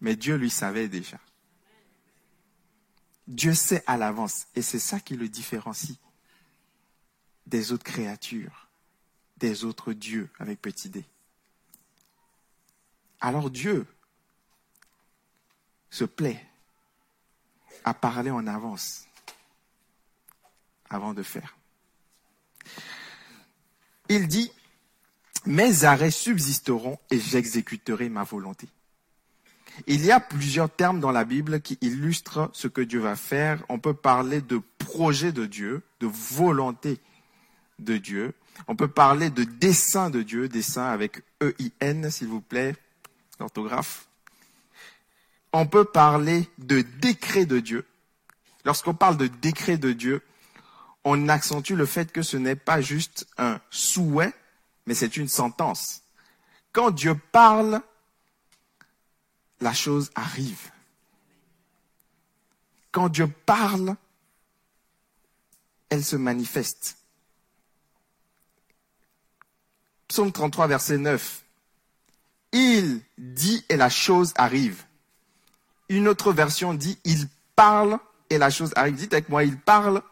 Mais 0.00 0.16
Dieu 0.16 0.36
lui 0.36 0.48
savait 0.48 0.88
déjà. 0.88 1.18
Dieu 3.26 3.52
sait 3.52 3.84
à 3.86 3.98
l'avance. 3.98 4.46
Et 4.54 4.62
c'est 4.62 4.78
ça 4.78 4.98
qui 5.00 5.18
le 5.18 5.28
différencie 5.28 5.98
des 7.46 7.72
autres 7.72 7.84
créatures, 7.84 8.68
des 9.36 9.66
autres 9.66 9.92
dieux 9.92 10.30
avec 10.38 10.62
petit 10.62 10.88
d. 10.88 11.04
Alors 13.20 13.50
Dieu 13.50 13.86
se 15.90 16.06
plaît 16.06 16.42
à 17.84 17.94
parler 17.94 18.30
en 18.30 18.46
avance 18.46 19.06
avant 20.88 21.14
de 21.14 21.22
faire. 21.22 21.56
Il 24.08 24.28
dit, 24.28 24.50
mes 25.46 25.84
arrêts 25.84 26.10
subsisteront 26.10 26.98
et 27.10 27.18
j'exécuterai 27.18 28.08
ma 28.08 28.24
volonté. 28.24 28.68
Il 29.86 30.04
y 30.04 30.12
a 30.12 30.20
plusieurs 30.20 30.70
termes 30.70 31.00
dans 31.00 31.10
la 31.10 31.24
Bible 31.24 31.60
qui 31.60 31.78
illustrent 31.80 32.50
ce 32.52 32.68
que 32.68 32.80
Dieu 32.80 33.00
va 33.00 33.16
faire. 33.16 33.64
On 33.68 33.78
peut 33.78 33.94
parler 33.94 34.40
de 34.40 34.60
projet 34.78 35.32
de 35.32 35.46
Dieu, 35.46 35.82
de 36.00 36.06
volonté 36.06 37.00
de 37.80 37.96
Dieu. 37.96 38.34
On 38.68 38.76
peut 38.76 38.88
parler 38.88 39.30
de 39.30 39.42
dessein 39.42 40.10
de 40.10 40.22
Dieu, 40.22 40.48
dessein 40.48 40.84
avec 40.84 41.22
E-I-N, 41.42 42.10
s'il 42.10 42.28
vous 42.28 42.40
plaît, 42.40 42.76
l'orthographe 43.40 44.06
on 45.54 45.66
peut 45.66 45.84
parler 45.84 46.50
de 46.58 46.80
décret 46.80 47.46
de 47.46 47.60
Dieu. 47.60 47.86
Lorsqu'on 48.64 48.92
parle 48.92 49.16
de 49.16 49.28
décret 49.28 49.78
de 49.78 49.92
Dieu, 49.92 50.20
on 51.04 51.28
accentue 51.28 51.74
le 51.74 51.86
fait 51.86 52.10
que 52.10 52.22
ce 52.22 52.36
n'est 52.36 52.56
pas 52.56 52.80
juste 52.80 53.28
un 53.38 53.60
souhait, 53.70 54.34
mais 54.86 54.94
c'est 54.94 55.16
une 55.16 55.28
sentence. 55.28 56.02
Quand 56.72 56.90
Dieu 56.90 57.14
parle, 57.30 57.80
la 59.60 59.72
chose 59.72 60.10
arrive. 60.16 60.72
Quand 62.90 63.08
Dieu 63.08 63.28
parle, 63.46 63.94
elle 65.88 66.04
se 66.04 66.16
manifeste. 66.16 66.96
Psaume 70.08 70.32
33, 70.32 70.66
verset 70.66 70.98
9. 70.98 71.44
Il 72.50 73.02
dit 73.18 73.64
et 73.68 73.76
la 73.76 73.88
chose 73.88 74.32
arrive. 74.34 74.84
Une 75.88 76.08
autre 76.08 76.32
version 76.32 76.74
dit 76.74 76.98
il 77.04 77.28
parle 77.56 77.98
et 78.30 78.38
la 78.38 78.50
chose 78.50 78.72
arrive. 78.76 78.96
Dites 78.96 79.12
avec 79.12 79.28
moi, 79.28 79.44
il 79.44 79.58
parle 79.58 80.02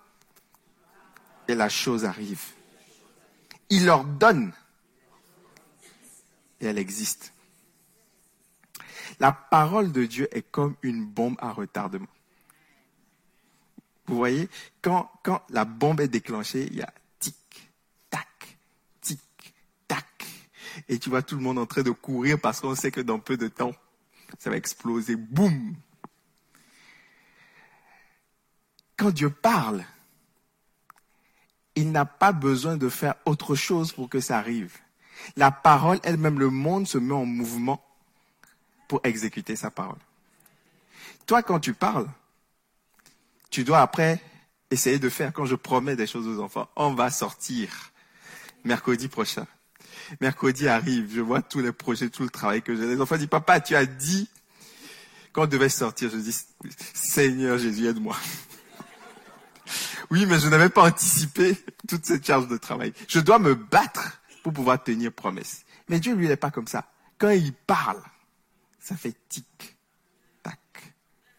et 1.48 1.54
la 1.54 1.68
chose 1.68 2.04
arrive. 2.04 2.42
Il 3.70 3.88
ordonne 3.88 4.52
et 6.60 6.66
elle 6.66 6.78
existe. 6.78 7.32
La 9.18 9.32
parole 9.32 9.92
de 9.92 10.04
Dieu 10.04 10.28
est 10.36 10.42
comme 10.42 10.76
une 10.82 11.04
bombe 11.04 11.36
à 11.38 11.52
retardement. 11.52 12.06
Vous 14.06 14.16
voyez, 14.16 14.48
quand, 14.80 15.10
quand 15.22 15.42
la 15.48 15.64
bombe 15.64 16.00
est 16.00 16.08
déclenchée, 16.08 16.66
il 16.66 16.76
y 16.76 16.82
a 16.82 16.92
tic, 17.18 17.70
tac, 18.10 18.58
tic, 19.00 19.20
tac. 19.86 20.26
Et 20.88 20.98
tu 20.98 21.08
vois 21.08 21.22
tout 21.22 21.36
le 21.36 21.42
monde 21.42 21.58
en 21.58 21.66
train 21.66 21.82
de 21.82 21.90
courir 21.90 22.40
parce 22.40 22.60
qu'on 22.60 22.74
sait 22.74 22.90
que 22.90 23.00
dans 23.00 23.18
peu 23.18 23.36
de 23.36 23.48
temps, 23.48 23.72
ça 24.38 24.50
va 24.50 24.56
exploser, 24.56 25.16
boum. 25.16 25.74
Quand 28.96 29.10
Dieu 29.10 29.30
parle, 29.30 29.84
il 31.74 31.90
n'a 31.90 32.04
pas 32.04 32.32
besoin 32.32 32.76
de 32.76 32.88
faire 32.88 33.14
autre 33.24 33.54
chose 33.54 33.92
pour 33.92 34.08
que 34.08 34.20
ça 34.20 34.38
arrive. 34.38 34.78
La 35.36 35.50
parole 35.50 36.00
elle-même, 36.02 36.38
le 36.38 36.50
monde 36.50 36.86
se 36.86 36.98
met 36.98 37.14
en 37.14 37.24
mouvement 37.24 37.84
pour 38.88 39.00
exécuter 39.04 39.56
sa 39.56 39.70
parole. 39.70 39.98
Toi, 41.26 41.42
quand 41.42 41.60
tu 41.60 41.74
parles, 41.74 42.08
tu 43.50 43.64
dois 43.64 43.80
après 43.80 44.20
essayer 44.70 44.98
de 44.98 45.08
faire, 45.08 45.32
quand 45.32 45.46
je 45.46 45.54
promets 45.54 45.96
des 45.96 46.06
choses 46.06 46.26
aux 46.26 46.42
enfants, 46.42 46.68
on 46.76 46.94
va 46.94 47.10
sortir 47.10 47.92
mercredi 48.64 49.08
prochain 49.08 49.46
mercredi 50.20 50.68
arrive, 50.68 51.12
je 51.14 51.20
vois 51.20 51.42
tous 51.42 51.60
les 51.60 51.72
projets, 51.72 52.08
tout 52.08 52.22
le 52.22 52.30
travail 52.30 52.62
que 52.62 52.74
j'ai. 52.74 52.86
Les 52.86 53.00
enfants 53.00 53.16
disent, 53.16 53.26
papa, 53.26 53.60
tu 53.60 53.74
as 53.74 53.86
dit 53.86 54.28
qu'on 55.32 55.46
devait 55.46 55.68
sortir. 55.68 56.10
Je 56.10 56.16
dis, 56.16 56.36
Seigneur 56.94 57.58
Jésus, 57.58 57.86
aide-moi. 57.86 58.16
oui, 60.10 60.26
mais 60.26 60.38
je 60.38 60.48
n'avais 60.48 60.68
pas 60.68 60.84
anticipé 60.84 61.56
toute 61.88 62.04
cette 62.04 62.26
charge 62.26 62.48
de 62.48 62.56
travail. 62.56 62.92
Je 63.08 63.20
dois 63.20 63.38
me 63.38 63.54
battre 63.54 64.20
pour 64.42 64.52
pouvoir 64.52 64.82
tenir 64.82 65.12
promesse. 65.12 65.64
Mais 65.88 66.00
Dieu, 66.00 66.14
lui, 66.14 66.28
n'est 66.28 66.36
pas 66.36 66.50
comme 66.50 66.66
ça. 66.66 66.90
Quand 67.18 67.30
il 67.30 67.52
parle, 67.52 68.02
ça 68.80 68.96
fait 68.96 69.14
tic, 69.28 69.76
tac, 70.42 70.58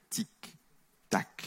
tic, 0.10 0.58
tac. 1.10 1.44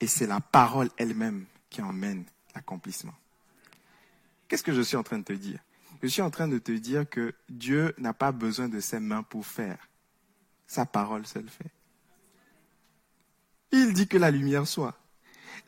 Et 0.00 0.06
c'est 0.06 0.26
la 0.26 0.40
parole 0.40 0.90
elle-même 0.96 1.46
qui 1.70 1.80
emmène 1.80 2.24
l'accomplissement. 2.54 3.14
Qu'est-ce 4.48 4.62
que 4.62 4.72
je 4.72 4.82
suis 4.82 4.96
en 4.96 5.02
train 5.02 5.18
de 5.18 5.24
te 5.24 5.32
dire? 5.32 5.58
Je 6.02 6.08
suis 6.08 6.22
en 6.22 6.30
train 6.30 6.48
de 6.48 6.58
te 6.58 6.72
dire 6.72 7.08
que 7.08 7.34
Dieu 7.48 7.94
n'a 7.98 8.12
pas 8.12 8.32
besoin 8.32 8.68
de 8.68 8.80
ses 8.80 9.00
mains 9.00 9.22
pour 9.22 9.46
faire. 9.46 9.78
Sa 10.66 10.86
parole 10.86 11.26
seule 11.26 11.48
fait. 11.48 11.70
Il 13.72 13.92
dit 13.92 14.06
que 14.06 14.18
la 14.18 14.30
lumière 14.30 14.66
soit. 14.66 14.98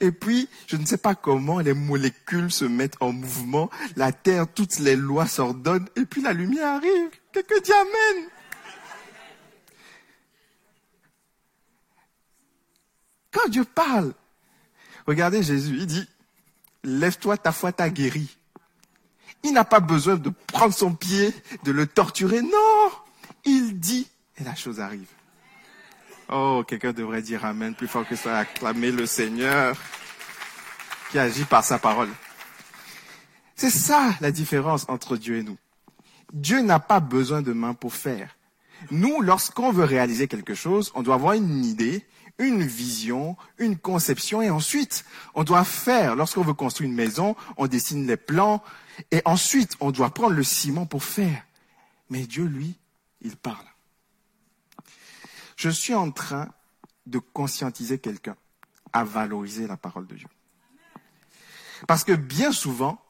Et 0.00 0.12
puis, 0.12 0.48
je 0.66 0.76
ne 0.76 0.84
sais 0.84 0.98
pas 0.98 1.14
comment 1.14 1.60
les 1.60 1.72
molécules 1.72 2.52
se 2.52 2.64
mettent 2.66 2.98
en 3.00 3.12
mouvement, 3.12 3.70
la 3.96 4.12
terre, 4.12 4.46
toutes 4.52 4.78
les 4.78 4.94
lois 4.94 5.26
s'ordonnent, 5.26 5.88
et 5.96 6.04
puis 6.04 6.20
la 6.20 6.32
lumière 6.32 6.74
arrive. 6.74 7.10
Quelqu'un 7.32 7.60
dit 7.62 7.72
Amen. 7.72 8.28
Quand 13.36 13.48
Dieu 13.48 13.64
parle, 13.64 14.14
regardez 15.06 15.42
Jésus, 15.42 15.76
il 15.78 15.86
dit, 15.86 16.08
lève-toi, 16.84 17.36
ta 17.36 17.52
foi 17.52 17.70
t'a 17.70 17.90
guéri. 17.90 18.35
Il 19.44 19.52
n'a 19.52 19.64
pas 19.64 19.80
besoin 19.80 20.16
de 20.16 20.30
prendre 20.48 20.74
son 20.74 20.94
pied, 20.94 21.32
de 21.64 21.72
le 21.72 21.86
torturer. 21.86 22.42
Non, 22.42 22.90
il 23.44 23.78
dit 23.78 24.08
et 24.38 24.44
la 24.44 24.54
chose 24.54 24.80
arrive. 24.80 25.08
Oh, 26.30 26.64
quelqu'un 26.66 26.92
devrait 26.92 27.22
dire 27.22 27.44
Amen 27.44 27.74
plus 27.74 27.88
fort 27.88 28.06
que 28.06 28.16
ça, 28.16 28.38
acclamer 28.38 28.90
le 28.90 29.06
Seigneur 29.06 29.76
qui 31.10 31.18
agit 31.18 31.44
par 31.44 31.64
sa 31.64 31.78
parole. 31.78 32.10
C'est 33.54 33.70
ça 33.70 34.10
la 34.20 34.32
différence 34.32 34.86
entre 34.88 35.16
Dieu 35.16 35.38
et 35.38 35.42
nous. 35.42 35.56
Dieu 36.32 36.60
n'a 36.60 36.80
pas 36.80 37.00
besoin 37.00 37.42
de 37.42 37.52
mains 37.52 37.74
pour 37.74 37.94
faire. 37.94 38.36
Nous, 38.90 39.22
lorsqu'on 39.22 39.72
veut 39.72 39.84
réaliser 39.84 40.28
quelque 40.28 40.54
chose, 40.54 40.92
on 40.94 41.02
doit 41.02 41.14
avoir 41.14 41.32
une 41.32 41.64
idée, 41.64 42.04
une 42.38 42.62
vision, 42.62 43.36
une 43.58 43.78
conception, 43.78 44.42
et 44.42 44.50
ensuite, 44.50 45.04
on 45.34 45.44
doit 45.44 45.64
faire. 45.64 46.16
Lorsqu'on 46.16 46.42
veut 46.42 46.54
construire 46.54 46.90
une 46.90 46.96
maison, 46.96 47.36
on 47.56 47.66
dessine 47.66 48.06
les 48.06 48.16
plans, 48.16 48.62
et 49.10 49.22
ensuite, 49.24 49.76
on 49.80 49.90
doit 49.90 50.10
prendre 50.10 50.34
le 50.34 50.42
ciment 50.42 50.86
pour 50.86 51.04
faire. 51.04 51.42
Mais 52.10 52.26
Dieu, 52.26 52.44
lui, 52.44 52.76
il 53.20 53.36
parle. 53.36 53.66
Je 55.56 55.70
suis 55.70 55.94
en 55.94 56.10
train 56.10 56.48
de 57.06 57.18
conscientiser 57.18 57.98
quelqu'un 57.98 58.36
à 58.92 59.04
valoriser 59.04 59.66
la 59.66 59.76
parole 59.76 60.06
de 60.06 60.16
Dieu. 60.16 60.28
Parce 61.86 62.04
que 62.04 62.12
bien 62.12 62.52
souvent, 62.52 63.02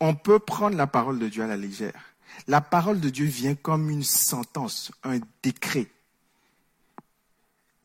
on 0.00 0.14
peut 0.14 0.38
prendre 0.38 0.76
la 0.76 0.86
parole 0.86 1.18
de 1.18 1.28
Dieu 1.28 1.42
à 1.42 1.46
la 1.46 1.56
légère. 1.56 2.00
La 2.46 2.60
parole 2.60 3.00
de 3.00 3.08
Dieu 3.08 3.26
vient 3.26 3.54
comme 3.54 3.90
une 3.90 4.02
sentence, 4.02 4.92
un 5.04 5.18
décret. 5.42 5.88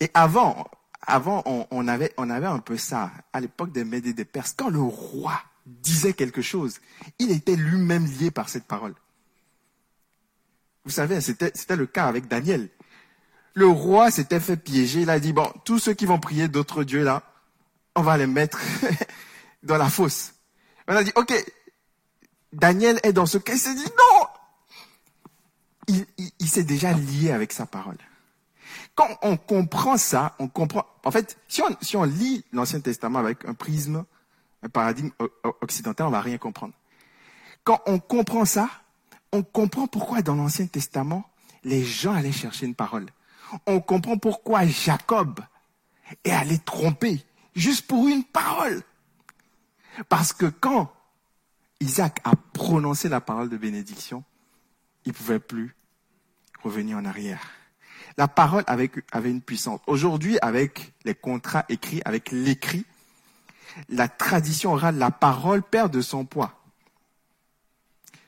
Et 0.01 0.12
avant, 0.13 0.70
avant, 1.01 1.43
on, 1.46 1.88
avait, 1.88 2.13
on 2.17 2.29
avait 2.29 2.48
un 2.48 2.60
peu 2.60 2.75
ça, 2.75 3.12
à 3.31 3.39
l'époque 3.39 3.72
des 3.72 3.86
Médés 3.86 4.13
des 4.13 4.25
Perses. 4.25 4.53
Quand 4.58 4.70
le 4.70 4.81
roi 4.81 5.41
disait 5.65 6.13
quelque 6.13 6.41
chose, 6.41 6.79
il 7.20 7.31
était 7.31 7.55
lui-même 7.55 8.05
lié 8.05 8.31
par 8.31 8.50
cette 8.50 8.65
parole. 8.65 8.96
Vous 10.84 10.91
savez, 10.91 11.22
c'était, 11.22 11.51
c'était 11.53 11.75
le 11.75 11.86
cas 11.86 12.08
avec 12.08 12.27
Daniel. 12.27 12.70
Le 13.53 13.67
roi 13.67 14.12
s'était 14.12 14.39
fait 14.39 14.58
piéger, 14.58 15.01
il 15.01 15.10
a 15.10 15.20
dit, 15.20 15.34
bon, 15.34 15.51
tous 15.65 15.79
ceux 15.79 15.93
qui 15.93 16.05
vont 16.05 16.20
prier 16.20 16.48
d'autres 16.48 16.84
dieux 16.84 17.03
là, 17.03 17.24
on 17.96 18.01
va 18.01 18.17
les 18.17 18.27
mettre 18.27 18.60
dans 19.63 19.77
la 19.77 19.89
fosse. 19.89 20.34
On 20.88 20.96
a 20.96 21.03
dit, 21.03 21.12
ok, 21.15 21.34
Daniel 22.53 23.00
est 23.03 23.13
dans 23.13 23.25
ce 23.25 23.38
cas, 23.38 23.53
il 23.53 23.60
s'est 23.60 23.75
dit, 23.75 23.86
non, 23.86 24.27
il, 26.39 26.50
s'est 26.50 26.63
déjà 26.63 26.93
lié 26.93 27.31
avec 27.31 27.53
sa 27.53 27.65
parole. 27.65 27.98
Quand 29.01 29.17
on 29.24 29.36
comprend 29.36 29.98
ça, 29.98 30.36
on 30.38 30.48
comprend. 30.48 30.86
En 31.03 31.10
fait, 31.10 31.39
si 31.48 31.96
on, 31.96 32.03
lit 32.03 32.46
l'Ancien 32.51 32.81
Testament 32.81 33.17
avec 33.17 33.46
un 33.46 33.55
prisme, 33.55 34.05
un 34.62 34.70
paradigme 34.70 35.10
occidental, 35.62 36.05
on 36.05 36.12
va 36.12 36.22
rien 36.22 36.38
comprendre. 36.38 36.75
Quand 37.63 37.81
on 37.88 37.98
comprend 37.98 38.46
ça, 38.46 38.70
on 39.31 39.41
comprend 39.41 39.88
pourquoi 39.88 40.22
dans 40.22 40.36
l'Ancien 40.36 40.67
Testament, 40.67 41.27
les 41.63 41.84
gens 41.84 42.13
allaient 42.13 42.31
chercher 42.31 42.67
une 42.67 42.75
parole. 42.75 43.08
On 43.65 43.81
comprend 43.81 44.20
pourquoi 44.20 44.67
Jacob 44.67 45.39
est 46.24 46.29
allé 46.29 46.60
tromper 46.60 47.25
juste 47.55 47.88
pour 47.88 48.08
une 48.08 48.24
parole. 48.24 48.84
Parce 50.10 50.31
que 50.31 50.46
quand 50.46 50.93
Isaac 51.79 52.20
a 52.24 52.34
prononcé 52.53 53.10
la 53.10 53.20
parole 53.20 53.50
de 53.50 53.58
bénédiction, 53.58 54.24
il 55.05 55.10
ne 55.10 55.17
pouvait 55.17 55.39
plus 55.39 55.75
revenir 56.63 56.98
en 56.98 57.05
arrière. 57.05 57.41
La 58.18 58.27
parole 58.27 58.63
avait, 58.68 58.91
une 59.25 59.41
puissance. 59.41 59.80
Aujourd'hui, 59.88 60.38
avec 60.41 60.94
les 61.06 61.15
contrats 61.15 61.65
écrits, 61.70 62.01
avec 62.06 62.32
l'écrit, 62.32 62.86
la 63.89 64.08
tradition 64.08 64.74
orale, 64.74 64.98
la 64.98 65.12
parole 65.12 65.63
perd 65.63 65.91
de 65.91 66.01
son 66.01 66.25
poids. 66.25 66.60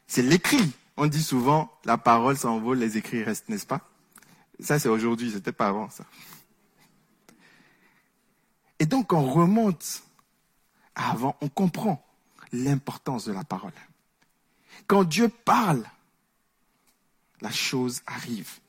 C'est 0.07 0.21
l'écrit. 0.21 0.71
On 0.95 1.07
dit 1.07 1.23
souvent, 1.23 1.71
la 1.85 1.97
parole 1.97 2.37
s'envole, 2.37 2.77
les 2.77 2.97
écrits 2.97 3.23
restent, 3.23 3.49
n'est-ce 3.49 3.65
pas? 3.65 3.81
Ça, 4.59 4.79
c'est 4.79 4.89
aujourd'hui, 4.89 5.31
c'était 5.31 5.51
pas 5.51 5.67
avant 5.67 5.89
ça. 5.89 6.05
Et 8.79 8.85
donc, 8.85 9.11
on 9.11 9.23
remonte 9.23 10.03
avant, 10.95 11.35
on 11.41 11.49
comprend 11.49 12.05
l'importance 12.51 13.25
de 13.25 13.33
la 13.33 13.43
parole. 13.43 13.73
Quand 14.87 15.03
Dieu 15.03 15.29
parle, 15.29 15.83
la 17.41 17.51
chose 17.51 18.01
arrive. 18.05 18.59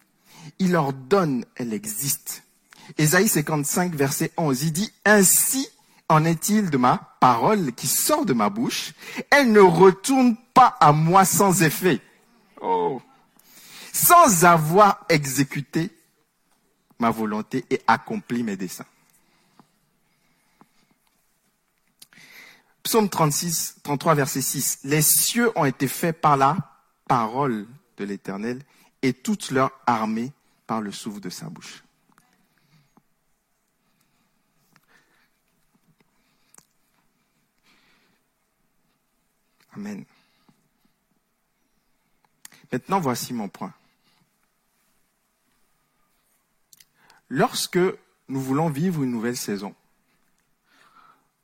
Il 0.59 0.77
ordonne, 0.77 1.45
elle 1.57 1.73
existe. 1.73 2.43
Ésaïe 2.99 3.29
55, 3.29 3.95
verset 3.95 4.33
11, 4.37 4.63
il 4.63 4.73
dit, 4.73 4.93
Ainsi 5.05 5.69
en 6.09 6.25
est-il 6.25 6.71
de 6.71 6.77
ma 6.77 7.17
parole 7.21 7.73
qui 7.73 7.87
sort 7.87 8.27
de 8.27 8.35
ma 8.35 8.51
bouche 8.51 8.93
Elle 9.31 9.53
ne 9.53 9.61
retourne 9.61 10.37
pas 10.53 10.77
à 10.81 10.93
moi 10.93 11.25
sans 11.25 11.63
effet. 11.63 12.01
Oh. 12.61 13.01
Sans 13.93 14.45
avoir 14.45 15.05
exécuté 15.09 15.91
ma 16.99 17.11
volonté 17.11 17.65
et 17.71 17.81
accompli 17.87 18.43
mes 18.43 18.57
desseins. 18.57 18.87
Psaume 22.83 23.09
36, 23.09 23.77
33, 23.83 24.15
verset 24.15 24.43
6. 24.43 24.81
Les 24.85 25.01
cieux 25.01 25.51
ont 25.57 25.65
été 25.65 25.89
faits 25.89 26.21
par 26.21 26.37
la 26.37 26.57
parole 27.09 27.67
de 27.97 28.05
l'Éternel 28.05 28.61
et 29.05 29.13
toute 29.13 29.51
leur 29.51 29.71
armée 29.87 30.33
par 30.67 30.81
le 30.81 30.91
souffle 30.91 31.21
de 31.21 31.29
sa 31.29 31.51
bouche. 31.51 31.85
Amen. 39.75 40.07
Maintenant, 42.73 42.99
voici 42.99 43.35
mon 43.35 43.51
point. 43.51 43.75
Lorsque 47.29 47.77
nous 47.77 48.41
voulons 48.41 48.71
vivre 48.71 49.03
une 49.03 49.11
nouvelle 49.11 49.37
saison, 49.37 49.75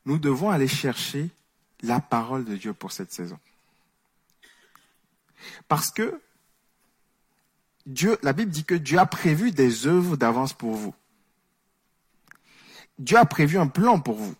nous 0.06 0.16
devons 0.16 0.48
aller 0.48 0.66
chercher 0.66 1.28
la 1.82 2.00
parole 2.00 2.46
de 2.46 2.56
Dieu 2.56 2.72
pour 2.72 2.92
cette 2.92 3.12
saison. 3.12 3.38
Parce 5.68 5.90
que 5.90 6.22
Dieu, 7.86 8.18
la 8.22 8.32
Bible 8.32 8.50
dit 8.50 8.64
que 8.64 8.74
Dieu 8.74 8.98
a 8.98 9.06
prévu 9.06 9.52
des 9.52 9.86
œuvres 9.86 10.16
d'avance 10.16 10.52
pour 10.52 10.74
vous. 10.74 10.94
Dieu 12.98 13.16
a 13.16 13.24
prévu 13.24 13.58
un 13.58 13.66
plan 13.66 13.98
pour 14.00 14.16
vous. 14.16 14.34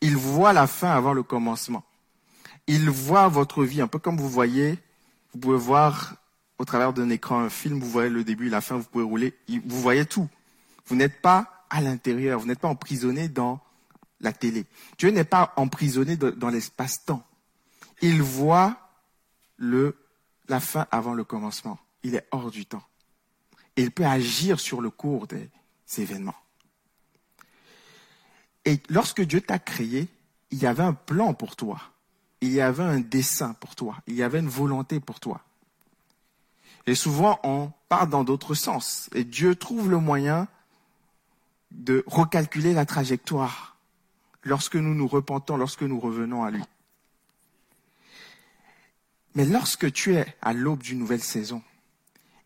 Il 0.00 0.16
voit 0.16 0.52
la 0.52 0.66
fin 0.66 0.90
avant 0.90 1.12
le 1.12 1.22
commencement. 1.22 1.84
Il 2.66 2.88
voit 2.88 3.28
votre 3.28 3.64
vie, 3.64 3.82
un 3.82 3.86
peu 3.86 3.98
comme 3.98 4.16
vous 4.16 4.28
voyez, 4.28 4.78
vous 5.32 5.40
pouvez 5.40 5.58
voir 5.58 6.16
au 6.58 6.64
travers 6.64 6.92
d'un 6.92 7.10
écran 7.10 7.40
un 7.40 7.50
film, 7.50 7.80
vous 7.80 7.90
voyez 7.90 8.10
le 8.10 8.24
début, 8.24 8.48
la 8.48 8.60
fin, 8.60 8.76
vous 8.76 8.84
pouvez 8.84 9.04
rouler, 9.04 9.34
vous 9.48 9.80
voyez 9.80 10.06
tout. 10.06 10.28
Vous 10.86 10.96
n'êtes 10.96 11.20
pas 11.20 11.66
à 11.68 11.80
l'intérieur, 11.80 12.38
vous 12.38 12.46
n'êtes 12.46 12.60
pas 12.60 12.68
emprisonné 12.68 13.28
dans 13.28 13.60
la 14.20 14.32
télé. 14.32 14.64
Dieu 14.96 15.10
n'est 15.10 15.24
pas 15.24 15.52
emprisonné 15.56 16.16
dans 16.16 16.48
l'espace-temps. 16.48 17.26
Il 18.00 18.22
voit 18.22 18.76
le, 19.56 19.96
la 20.48 20.60
fin 20.60 20.86
avant 20.90 21.14
le 21.14 21.24
commencement. 21.24 21.78
Il 22.04 22.14
est 22.14 22.26
hors 22.30 22.50
du 22.50 22.66
temps. 22.66 22.84
Il 23.76 23.90
peut 23.90 24.06
agir 24.06 24.60
sur 24.60 24.80
le 24.80 24.90
cours 24.90 25.26
des 25.26 25.50
événements. 25.98 26.36
Et 28.64 28.80
lorsque 28.88 29.22
Dieu 29.22 29.40
t'a 29.40 29.58
créé, 29.58 30.08
il 30.50 30.58
y 30.58 30.66
avait 30.66 30.82
un 30.82 30.92
plan 30.94 31.34
pour 31.34 31.56
toi. 31.56 31.80
Il 32.40 32.52
y 32.52 32.60
avait 32.60 32.84
un 32.84 33.00
dessein 33.00 33.54
pour 33.54 33.74
toi. 33.74 33.96
Il 34.06 34.14
y 34.14 34.22
avait 34.22 34.38
une 34.38 34.48
volonté 34.48 35.00
pour 35.00 35.18
toi. 35.18 35.42
Et 36.86 36.94
souvent, 36.94 37.40
on 37.42 37.72
part 37.88 38.06
dans 38.06 38.24
d'autres 38.24 38.54
sens. 38.54 39.08
Et 39.14 39.24
Dieu 39.24 39.56
trouve 39.56 39.90
le 39.90 39.98
moyen 39.98 40.46
de 41.70 42.04
recalculer 42.06 42.72
la 42.72 42.86
trajectoire 42.86 43.76
lorsque 44.42 44.76
nous 44.76 44.94
nous 44.94 45.08
repentons, 45.08 45.56
lorsque 45.56 45.82
nous 45.82 45.98
revenons 45.98 46.44
à 46.44 46.50
lui. 46.50 46.62
Mais 49.34 49.46
lorsque 49.46 49.92
tu 49.92 50.14
es 50.14 50.36
à 50.42 50.52
l'aube 50.52 50.82
d'une 50.82 50.98
nouvelle 50.98 51.22
saison, 51.22 51.62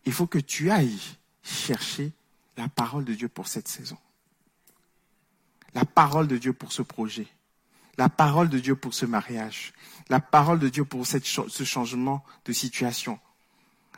il 0.09 0.13
faut 0.13 0.25
que 0.25 0.39
tu 0.39 0.71
ailles 0.71 0.99
chercher 1.43 2.11
la 2.57 2.67
parole 2.67 3.05
de 3.05 3.13
Dieu 3.13 3.29
pour 3.29 3.47
cette 3.47 3.67
saison. 3.67 3.99
La 5.75 5.85
parole 5.85 6.27
de 6.27 6.39
Dieu 6.39 6.51
pour 6.51 6.73
ce 6.73 6.81
projet. 6.81 7.27
La 7.95 8.09
parole 8.09 8.49
de 8.49 8.57
Dieu 8.57 8.75
pour 8.75 8.95
ce 8.95 9.05
mariage. 9.05 9.71
La 10.09 10.19
parole 10.19 10.57
de 10.57 10.67
Dieu 10.67 10.83
pour 10.83 11.05
ce 11.05 11.63
changement 11.63 12.25
de 12.45 12.53
situation. 12.53 13.19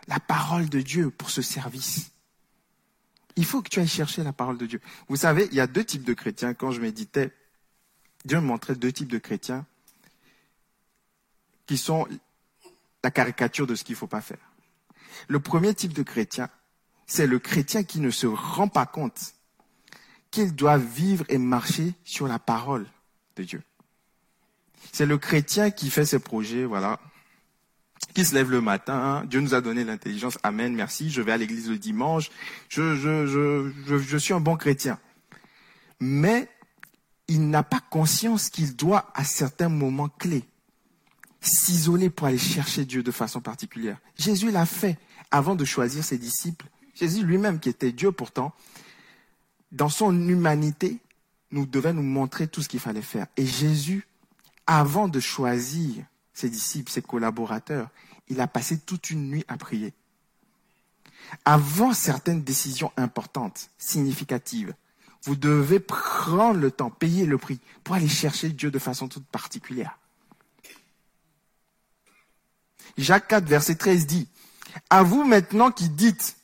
La 0.08 0.20
parole 0.20 0.68
de 0.68 0.82
Dieu 0.82 1.12
pour 1.12 1.30
ce 1.30 1.42
service. 1.42 2.12
Il 3.38 3.46
faut 3.46 3.62
que 3.62 3.70
tu 3.70 3.80
ailles 3.80 3.88
chercher 3.88 4.22
la 4.22 4.34
parole 4.34 4.58
de 4.58 4.66
Dieu. 4.66 4.82
Vous 5.08 5.16
savez, 5.16 5.48
il 5.52 5.56
y 5.56 5.62
a 5.62 5.68
deux 5.68 5.86
types 5.86 6.04
de 6.04 6.14
chrétiens. 6.14 6.54
Quand 6.54 6.72
je 6.72 6.82
méditais, 6.82 7.34
Dieu 8.26 8.42
me 8.42 8.48
montrait 8.48 8.76
deux 8.76 8.92
types 8.92 9.08
de 9.08 9.18
chrétiens 9.18 9.66
qui 11.66 11.78
sont 11.78 12.06
la 13.02 13.12
caricature 13.12 13.66
de 13.66 13.76
ce 13.76 13.86
qu'il 13.86 13.94
ne 13.94 14.00
faut 14.00 14.08
pas 14.08 14.20
faire. 14.20 14.51
Le 15.28 15.40
premier 15.40 15.74
type 15.74 15.94
de 15.94 16.04
chrétien, 16.04 16.50
c'est 17.08 17.28
le 17.28 17.40
chrétien 17.40 17.84
qui 17.84 18.00
ne 18.00 18.10
se 18.10 18.28
rend 18.28 18.68
pas 18.68 18.86
compte 18.86 19.34
qu'il 20.32 20.56
doit 20.56 20.78
vivre 20.78 21.26
et 21.30 21.38
marcher 21.38 21.94
sur 22.04 22.28
la 22.28 22.40
parole 22.40 22.86
de 23.36 23.44
Dieu. 23.44 23.62
C'est 24.92 25.06
le 25.06 25.18
chrétien 25.18 25.72
qui 25.72 25.90
fait 25.90 26.06
ses 26.06 26.20
projets, 26.20 26.66
voilà, 26.66 27.00
qui 28.14 28.26
se 28.26 28.36
lève 28.36 28.52
le 28.52 28.62
matin, 28.62 29.24
Dieu 29.26 29.40
nous 29.40 29.54
a 29.54 29.62
donné 29.62 29.84
l'intelligence, 29.84 30.38
amen, 30.44 30.74
merci, 30.74 31.10
je 31.10 31.22
vais 31.22 31.32
à 31.32 31.38
l'église 31.38 31.70
le 31.70 31.78
dimanche, 31.78 32.30
je, 32.68 32.96
je, 32.96 34.18
suis 34.18 34.34
un 34.34 34.40
bon 34.40 34.58
chrétien. 34.58 35.00
Mais 36.00 36.50
il 37.28 37.50
n'a 37.50 37.64
pas 37.64 37.80
conscience 37.80 38.50
qu'il 38.50 38.76
doit, 38.76 39.12
à 39.14 39.24
certains 39.24 39.70
moments 39.70 40.10
clés, 40.10 40.44
s'isoler 41.42 42.10
pour 42.10 42.28
aller 42.28 42.38
chercher 42.38 42.86
Dieu 42.86 43.04
de 43.04 43.12
façon 43.12 43.42
particulière. 43.42 43.98
Jésus 44.18 44.52
l'a 44.52 44.66
fait 44.66 44.98
avant 45.32 45.56
de 45.56 45.66
choisir 45.66 46.04
ses 46.04 46.18
disciples. 46.18 46.68
Jésus 46.94 47.24
lui-même, 47.24 47.60
qui 47.60 47.70
était 47.70 47.92
Dieu 47.92 48.12
pourtant, 48.12 48.54
dans 49.72 49.90
son 49.90 50.14
humanité, 50.28 51.00
nous 51.52 51.66
devait 51.66 51.94
nous 51.94 52.04
montrer 52.04 52.48
tout 52.48 52.62
ce 52.62 52.70
qu'il 52.70 52.80
fallait 52.80 53.02
faire. 53.02 53.28
Et 53.38 53.46
Jésus, 53.46 54.08
avant 54.68 55.08
de 55.08 55.20
choisir 55.20 56.04
ses 56.34 56.50
disciples, 56.50 56.92
ses 56.92 57.02
collaborateurs, 57.02 57.90
il 58.28 58.40
a 58.40 58.48
passé 58.48 58.80
toute 58.80 59.10
une 59.10 59.30
nuit 59.30 59.46
à 59.48 59.58
prier. 59.58 59.94
Avant 61.46 61.94
certaines 61.94 62.44
décisions 62.44 62.92
importantes, 62.98 63.70
significatives, 63.78 64.74
vous 65.24 65.36
devez 65.36 65.80
prendre 65.80 66.60
le 66.60 66.72
temps, 66.72 66.90
payer 66.90 67.26
le 67.26 67.38
prix 67.38 67.60
pour 67.84 67.96
aller 67.96 68.08
chercher 68.08 68.50
Dieu 68.50 68.72
de 68.72 68.80
façon 68.80 69.08
toute 69.08 69.26
particulière. 69.26 69.98
Jacques 72.98 73.28
4, 73.28 73.46
verset 73.46 73.76
13 73.76 74.06
dit, 74.06 74.28
à 74.90 75.04
vous 75.04 75.24
maintenant 75.24 75.72
qui 75.72 75.90
dites, 75.90 76.38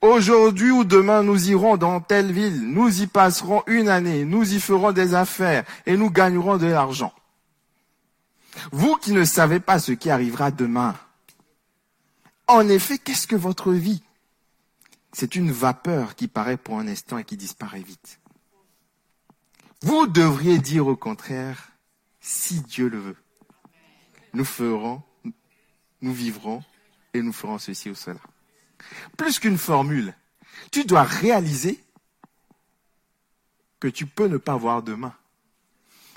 aujourd'hui 0.00 0.70
ou 0.70 0.84
demain 0.84 1.22
nous 1.22 1.50
irons 1.50 1.76
dans 1.76 2.00
telle 2.00 2.32
ville, 2.32 2.60
nous 2.70 3.02
y 3.02 3.06
passerons 3.06 3.62
une 3.66 3.88
année, 3.88 4.24
nous 4.24 4.54
y 4.54 4.60
ferons 4.60 4.92
des 4.92 5.14
affaires 5.14 5.64
et 5.86 5.96
nous 5.96 6.10
gagnerons 6.10 6.56
de 6.56 6.66
l'argent. 6.66 7.12
Vous 8.70 8.96
qui 8.96 9.12
ne 9.12 9.24
savez 9.24 9.60
pas 9.60 9.78
ce 9.78 9.92
qui 9.92 10.10
arrivera 10.10 10.50
demain. 10.50 10.94
En 12.46 12.68
effet, 12.68 12.98
qu'est-ce 12.98 13.26
que 13.26 13.36
votre 13.36 13.72
vie? 13.72 14.02
C'est 15.12 15.34
une 15.36 15.50
vapeur 15.50 16.14
qui 16.14 16.28
paraît 16.28 16.56
pour 16.56 16.78
un 16.78 16.88
instant 16.88 17.18
et 17.18 17.24
qui 17.24 17.36
disparaît 17.36 17.80
vite. 17.80 18.20
Vous 19.82 20.06
devriez 20.06 20.58
dire 20.58 20.86
au 20.86 20.96
contraire, 20.96 21.70
si 22.20 22.60
Dieu 22.60 22.88
le 22.88 22.98
veut, 22.98 23.16
nous 24.32 24.44
ferons 24.44 25.02
nous 26.04 26.12
vivrons 26.12 26.62
et 27.14 27.22
nous 27.22 27.32
ferons 27.32 27.58
ceci 27.58 27.88
ou 27.88 27.94
cela. 27.94 28.20
Plus 29.16 29.38
qu'une 29.38 29.56
formule, 29.56 30.14
tu 30.70 30.84
dois 30.84 31.02
réaliser 31.02 31.82
que 33.80 33.88
tu 33.88 34.06
peux 34.06 34.28
ne 34.28 34.36
pas 34.36 34.56
voir 34.56 34.82
demain. 34.82 35.14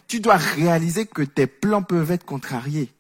Tu 0.08 0.20
dois 0.20 0.36
réaliser 0.36 1.06
que 1.06 1.22
tes 1.22 1.48
plans 1.48 1.84
peuvent 1.84 2.12
être 2.12 2.26
contrariés. 2.26 2.94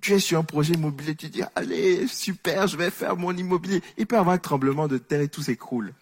Tu 0.00 0.14
es 0.14 0.18
sur 0.18 0.38
un 0.38 0.44
projet 0.44 0.74
immobilier, 0.74 1.14
tu 1.14 1.28
dis, 1.28 1.42
allez, 1.54 2.08
super, 2.08 2.66
je 2.66 2.76
vais 2.76 2.90
faire 2.90 3.16
mon 3.16 3.36
immobilier. 3.36 3.82
Il 3.98 4.06
peut 4.06 4.16
y 4.16 4.18
avoir 4.18 4.34
un 4.34 4.38
tremblement 4.38 4.88
de 4.88 4.98
terre 4.98 5.20
et 5.20 5.28
tout 5.28 5.42
s'écroule. 5.42 5.94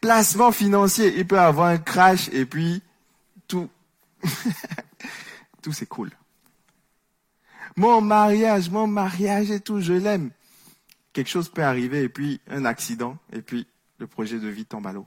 Placement 0.00 0.52
financier, 0.52 1.18
il 1.18 1.26
peut 1.26 1.36
y 1.36 1.38
avoir 1.38 1.68
un 1.68 1.78
crash 1.78 2.28
et 2.32 2.46
puis 2.46 2.82
tout 5.62 5.72
s'écroule. 5.72 6.10
Mon 7.76 8.00
mariage, 8.00 8.70
mon 8.70 8.86
mariage 8.86 9.50
et 9.50 9.60
tout, 9.60 9.80
je 9.80 9.92
l'aime. 9.92 10.30
Quelque 11.12 11.30
chose 11.30 11.48
peut 11.48 11.64
arriver 11.64 12.02
et 12.02 12.08
puis 12.08 12.40
un 12.48 12.64
accident 12.64 13.18
et 13.32 13.42
puis 13.42 13.66
le 13.98 14.06
projet 14.06 14.38
de 14.38 14.48
vie 14.48 14.66
tombe 14.66 14.86
à 14.86 14.92
l'eau. 14.92 15.06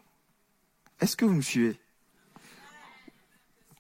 Est-ce 1.00 1.16
que 1.16 1.26
vous 1.26 1.34
me 1.34 1.42
suivez? 1.42 1.80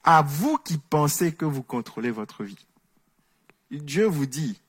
À 0.04 0.21
vous 0.21 0.58
qui 0.58 0.78
pensez 0.78 1.34
que 1.34 1.45
vous 1.45 1.63
contrôlez 1.63 2.12
votre 2.12 2.43
vie. 2.43 2.65
Dieu 3.71 4.06
vous 4.06 4.26
dit, 4.26 4.62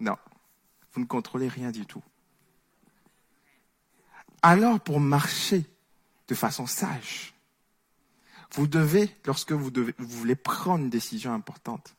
non, 0.00 0.16
vous 0.92 1.00
ne 1.00 1.06
contrôlez 1.06 1.48
rien 1.48 1.70
du 1.70 1.86
tout. 1.86 2.02
Alors 4.42 4.80
pour 4.80 4.98
marcher 4.98 5.64
de 6.26 6.34
façon 6.34 6.66
sage, 6.66 7.34
vous 8.54 8.66
devez, 8.66 9.14
lorsque 9.24 9.52
vous, 9.52 9.70
voulez 9.98 10.34
prendre 10.34 10.84
une 10.84 10.90
décision 10.90 11.32
importante, 11.32 11.94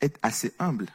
être 0.00 0.18
assez 0.22 0.54
humble 0.58 0.86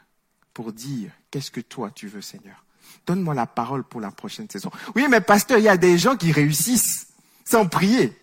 pour 0.53 0.71
dire, 0.71 1.11
qu'est-ce 1.31 1.51
que 1.51 1.61
toi 1.61 1.91
tu 1.91 2.07
veux, 2.07 2.21
Seigneur? 2.21 2.63
Donne-moi 3.05 3.33
la 3.33 3.47
parole 3.47 3.83
pour 3.83 3.99
la 3.99 4.11
prochaine 4.11 4.49
saison. 4.49 4.71
Oui, 4.95 5.07
mais 5.09 5.19
pasteur, 5.19 5.57
il 5.57 5.65
y 5.65 5.69
a 5.69 5.77
des 5.77 5.97
gens 5.97 6.15
qui 6.15 6.31
réussissent 6.31 7.07
sans 7.43 7.67
prier. 7.67 8.17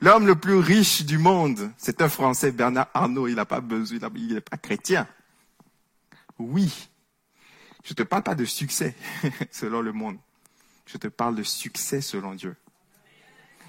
L'homme 0.00 0.26
le 0.26 0.36
plus 0.36 0.58
riche 0.58 1.04
du 1.04 1.18
monde, 1.18 1.72
c'est 1.76 2.02
un 2.02 2.08
Français, 2.08 2.52
Bernard 2.52 2.88
Arnault, 2.94 3.26
il 3.26 3.34
n'a 3.34 3.44
pas 3.44 3.60
besoin, 3.60 3.98
il 4.14 4.34
n'est 4.34 4.40
pas 4.40 4.56
chrétien. 4.56 5.08
Oui, 6.38 6.88
je 7.82 7.92
ne 7.92 7.96
te 7.96 8.02
parle 8.04 8.22
pas 8.22 8.36
de 8.36 8.44
succès 8.44 8.94
selon 9.50 9.80
le 9.80 9.92
monde. 9.92 10.18
Je 10.86 10.98
te 10.98 11.08
parle 11.08 11.34
de 11.34 11.42
succès 11.42 12.00
selon 12.00 12.34
Dieu. 12.34 12.54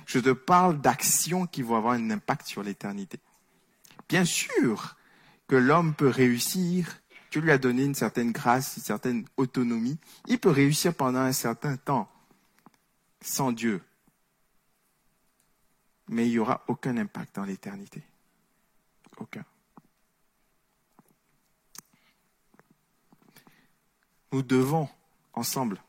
Je 0.10 0.18
te 0.18 0.32
parle 0.32 0.82
d'actions 0.82 1.46
qui 1.46 1.62
vont 1.62 1.76
avoir 1.76 1.94
un 1.94 2.10
impact 2.10 2.48
sur 2.48 2.64
l'éternité. 2.64 3.20
Bien 4.10 4.26
sûr 4.26 4.98
que 5.48 5.56
l'homme 5.56 5.94
peut 5.94 6.08
réussir, 6.08 7.00
tu 7.30 7.42
lui 7.42 7.52
as 7.52 7.60
donné 7.60 7.84
une 7.84 7.94
certaine 7.94 8.32
grâce, 8.32 8.78
une 8.78 8.82
certaine 8.82 9.26
autonomie, 9.38 10.00
il 10.26 10.40
peut 10.40 10.50
réussir 10.50 10.96
pendant 10.96 11.20
un 11.20 11.32
certain 11.32 11.78
temps 11.78 12.12
sans 13.22 13.52
Dieu. 13.52 13.84
Mais 16.08 16.26
il 16.26 16.32
n'y 16.32 16.40
aura 16.40 16.64
aucun 16.68 16.98
impact 16.98 17.36
dans 17.36 17.46
l'éternité. 17.46 18.02
Aucun. 19.18 19.46
Nous 24.32 24.42
devons, 24.42 24.90
ensemble, 25.34 25.80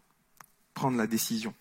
prendre 0.74 0.98
la 0.98 1.06
décision 1.06 1.54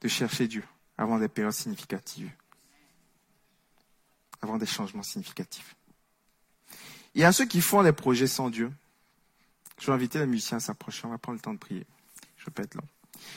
de 0.00 0.08
chercher 0.08 0.48
Dieu 0.48 0.64
avant 0.96 1.18
des 1.18 1.28
périodes 1.28 1.52
significatives, 1.52 2.30
avant 4.42 4.58
des 4.58 4.66
changements 4.66 5.02
significatifs. 5.02 5.76
Il 7.14 7.22
y 7.22 7.24
a 7.24 7.32
ceux 7.32 7.46
qui 7.46 7.60
font 7.60 7.82
des 7.82 7.92
projets 7.92 8.26
sans 8.26 8.50
Dieu. 8.50 8.72
Je 9.80 9.86
vais 9.86 9.92
inviter 9.92 10.18
les 10.18 10.26
musiciens 10.26 10.58
à 10.58 10.60
s'approcher, 10.60 11.06
on 11.06 11.10
va 11.10 11.18
prendre 11.18 11.36
le 11.36 11.42
temps 11.42 11.54
de 11.54 11.58
prier. 11.58 11.86
Je 12.36 12.50
peux 12.50 12.62
être 12.62 12.74
long. 12.74 12.86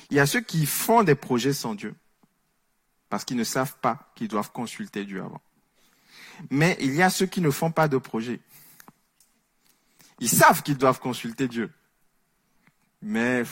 Il 0.10 0.18
y 0.18 0.20
a 0.20 0.26
ceux 0.26 0.42
qui 0.42 0.66
font 0.66 1.04
des 1.04 1.16
projets 1.16 1.54
sans 1.54 1.76
Dieu, 1.76 1.96
parce 3.10 3.26
qu'ils 3.26 3.38
ne 3.38 3.44
savent 3.44 3.78
pas 3.80 4.12
qu'ils 4.16 4.28
doivent 4.28 4.52
consulter 4.52 5.06
Dieu 5.06 5.22
avant. 5.22 5.42
Mais 6.50 6.78
il 6.80 6.94
y 6.94 7.02
a 7.02 7.10
ceux 7.10 7.26
qui 7.26 7.42
ne 7.42 7.52
font 7.52 7.72
pas 7.72 7.88
de 7.88 7.98
projet. 7.98 8.40
Ils 10.20 10.30
savent 10.30 10.62
qu'ils 10.62 10.78
doivent 10.78 11.00
consulter 11.00 11.48
Dieu, 11.48 11.72
mais 13.02 13.44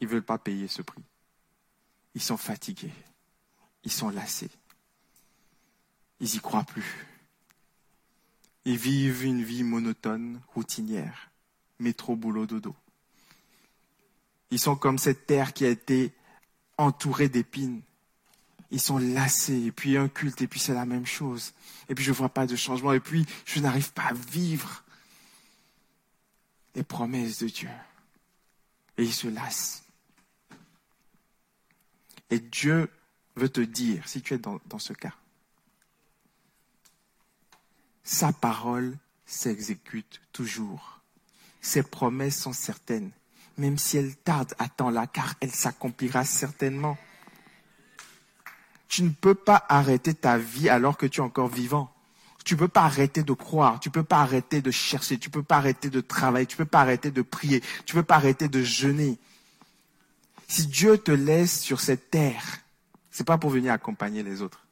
ils 0.00 0.06
ne 0.06 0.12
veulent 0.12 0.22
pas 0.22 0.38
payer 0.38 0.68
ce 0.68 0.82
prix. 0.82 1.02
Ils 2.14 2.22
sont 2.22 2.36
fatigués. 2.36 2.92
Ils 3.84 3.92
sont 3.92 4.10
lassés. 4.10 4.50
Ils 6.20 6.30
n'y 6.30 6.40
croient 6.40 6.64
plus. 6.64 7.06
Ils 8.64 8.76
vivent 8.76 9.24
une 9.24 9.42
vie 9.42 9.62
monotone, 9.62 10.40
routinière. 10.54 11.30
Métro, 11.78 12.14
boulot, 12.14 12.46
dodo. 12.46 12.74
Ils 14.50 14.58
sont 14.58 14.76
comme 14.76 14.98
cette 14.98 15.26
terre 15.26 15.52
qui 15.52 15.64
a 15.64 15.70
été 15.70 16.12
entourée 16.76 17.28
d'épines. 17.28 17.82
Ils 18.70 18.80
sont 18.80 18.98
lassés, 18.98 19.66
et 19.66 19.72
puis 19.72 19.96
un 19.96 20.08
culte, 20.08 20.42
et 20.42 20.46
puis 20.46 20.60
c'est 20.60 20.74
la 20.74 20.84
même 20.84 21.06
chose. 21.06 21.52
Et 21.88 21.94
puis 21.94 22.04
je 22.04 22.10
ne 22.10 22.16
vois 22.16 22.28
pas 22.28 22.46
de 22.46 22.54
changement, 22.54 22.92
et 22.92 23.00
puis 23.00 23.26
je 23.44 23.60
n'arrive 23.60 23.92
pas 23.92 24.04
à 24.04 24.12
vivre 24.12 24.84
les 26.74 26.84
promesses 26.84 27.38
de 27.38 27.48
Dieu. 27.48 27.70
Et 28.96 29.04
ils 29.04 29.14
se 29.14 29.28
lassent. 29.28 29.82
Et 32.30 32.38
Dieu 32.38 32.88
veut 33.36 33.48
te 33.48 33.60
dire, 33.60 34.06
si 34.08 34.22
tu 34.22 34.34
es 34.34 34.38
dans, 34.38 34.60
ce 34.78 34.92
cas, 34.92 35.14
sa 38.04 38.32
parole 38.32 38.96
s'exécute 39.26 40.20
toujours. 40.32 41.00
Ses 41.60 41.82
promesses 41.82 42.40
sont 42.40 42.52
certaines. 42.52 43.10
Même 43.58 43.78
si 43.78 43.98
elles 43.98 44.16
tardent, 44.16 44.54
attends-la, 44.58 45.06
car 45.06 45.34
elle 45.40 45.50
s'accomplira 45.50 46.24
certainement. 46.24 46.96
Tu 48.88 49.02
ne 49.02 49.10
peux 49.10 49.34
pas 49.34 49.64
arrêter 49.68 50.14
ta 50.14 50.38
vie 50.38 50.68
alors 50.68 50.96
que 50.96 51.06
tu 51.06 51.20
es 51.20 51.24
encore 51.24 51.48
vivant. 51.48 51.92
Tu 52.44 52.54
ne 52.54 52.58
peux 52.58 52.68
pas 52.68 52.84
arrêter 52.84 53.22
de 53.22 53.32
croire, 53.34 53.80
tu 53.80 53.90
ne 53.90 53.92
peux 53.92 54.02
pas 54.02 54.20
arrêter 54.20 54.62
de 54.62 54.70
chercher, 54.70 55.18
tu 55.18 55.28
ne 55.28 55.32
peux 55.32 55.42
pas 55.42 55.58
arrêter 55.58 55.90
de 55.90 56.00
travailler, 56.00 56.46
tu 56.46 56.54
ne 56.54 56.64
peux 56.64 56.70
pas 56.70 56.80
arrêter 56.80 57.10
de 57.10 57.22
prier, 57.22 57.60
tu 57.84 57.94
ne 57.94 58.00
peux 58.00 58.06
pas 58.06 58.16
arrêter 58.16 58.48
de 58.48 58.62
jeûner. 58.62 59.18
Si 60.50 60.66
Dieu 60.66 60.98
te 60.98 61.12
laisse 61.12 61.60
sur 61.60 61.80
cette 61.80 62.10
terre, 62.10 62.58
c'est 63.08 63.22
pas 63.22 63.38
pour 63.38 63.50
venir 63.50 63.72
accompagner 63.72 64.24
les 64.24 64.42
autres. 64.42 64.66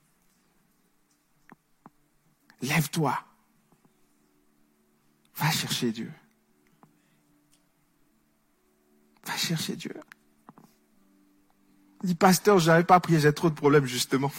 Lève-toi. 2.60 3.16
Va 5.36 5.50
chercher 5.52 5.92
Dieu. 5.92 6.10
Va 9.24 9.36
chercher 9.36 9.76
Dieu. 9.76 9.94
Dis, 12.02 12.16
pasteur, 12.16 12.58
je 12.58 12.72
n'avais 12.72 12.82
pas 12.82 12.98
prié, 12.98 13.20
j'ai 13.20 13.32
trop 13.32 13.48
de 13.48 13.54
problèmes, 13.54 13.86
justement. 13.86 14.32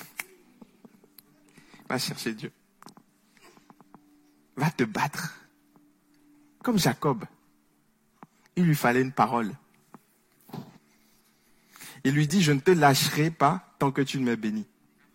Va 1.87 1.97
chercher 1.97 2.33
Dieu. 2.33 2.51
Va 4.57 4.69
te 4.71 4.83
battre. 4.83 5.39
Comme 6.61 6.77
Jacob. 6.77 7.23
Il 8.57 8.65
lui 8.65 8.75
fallait 8.75 9.01
une 9.01 9.13
parole. 9.13 9.55
Il 12.03 12.13
lui 12.13 12.27
dit, 12.27 12.41
je 12.41 12.51
ne 12.51 12.59
te 12.59 12.71
lâcherai 12.71 13.31
pas 13.31 13.75
tant 13.79 13.91
que 13.91 14.01
tu 14.01 14.19
ne 14.19 14.25
m'as 14.25 14.35
béni. 14.35 14.65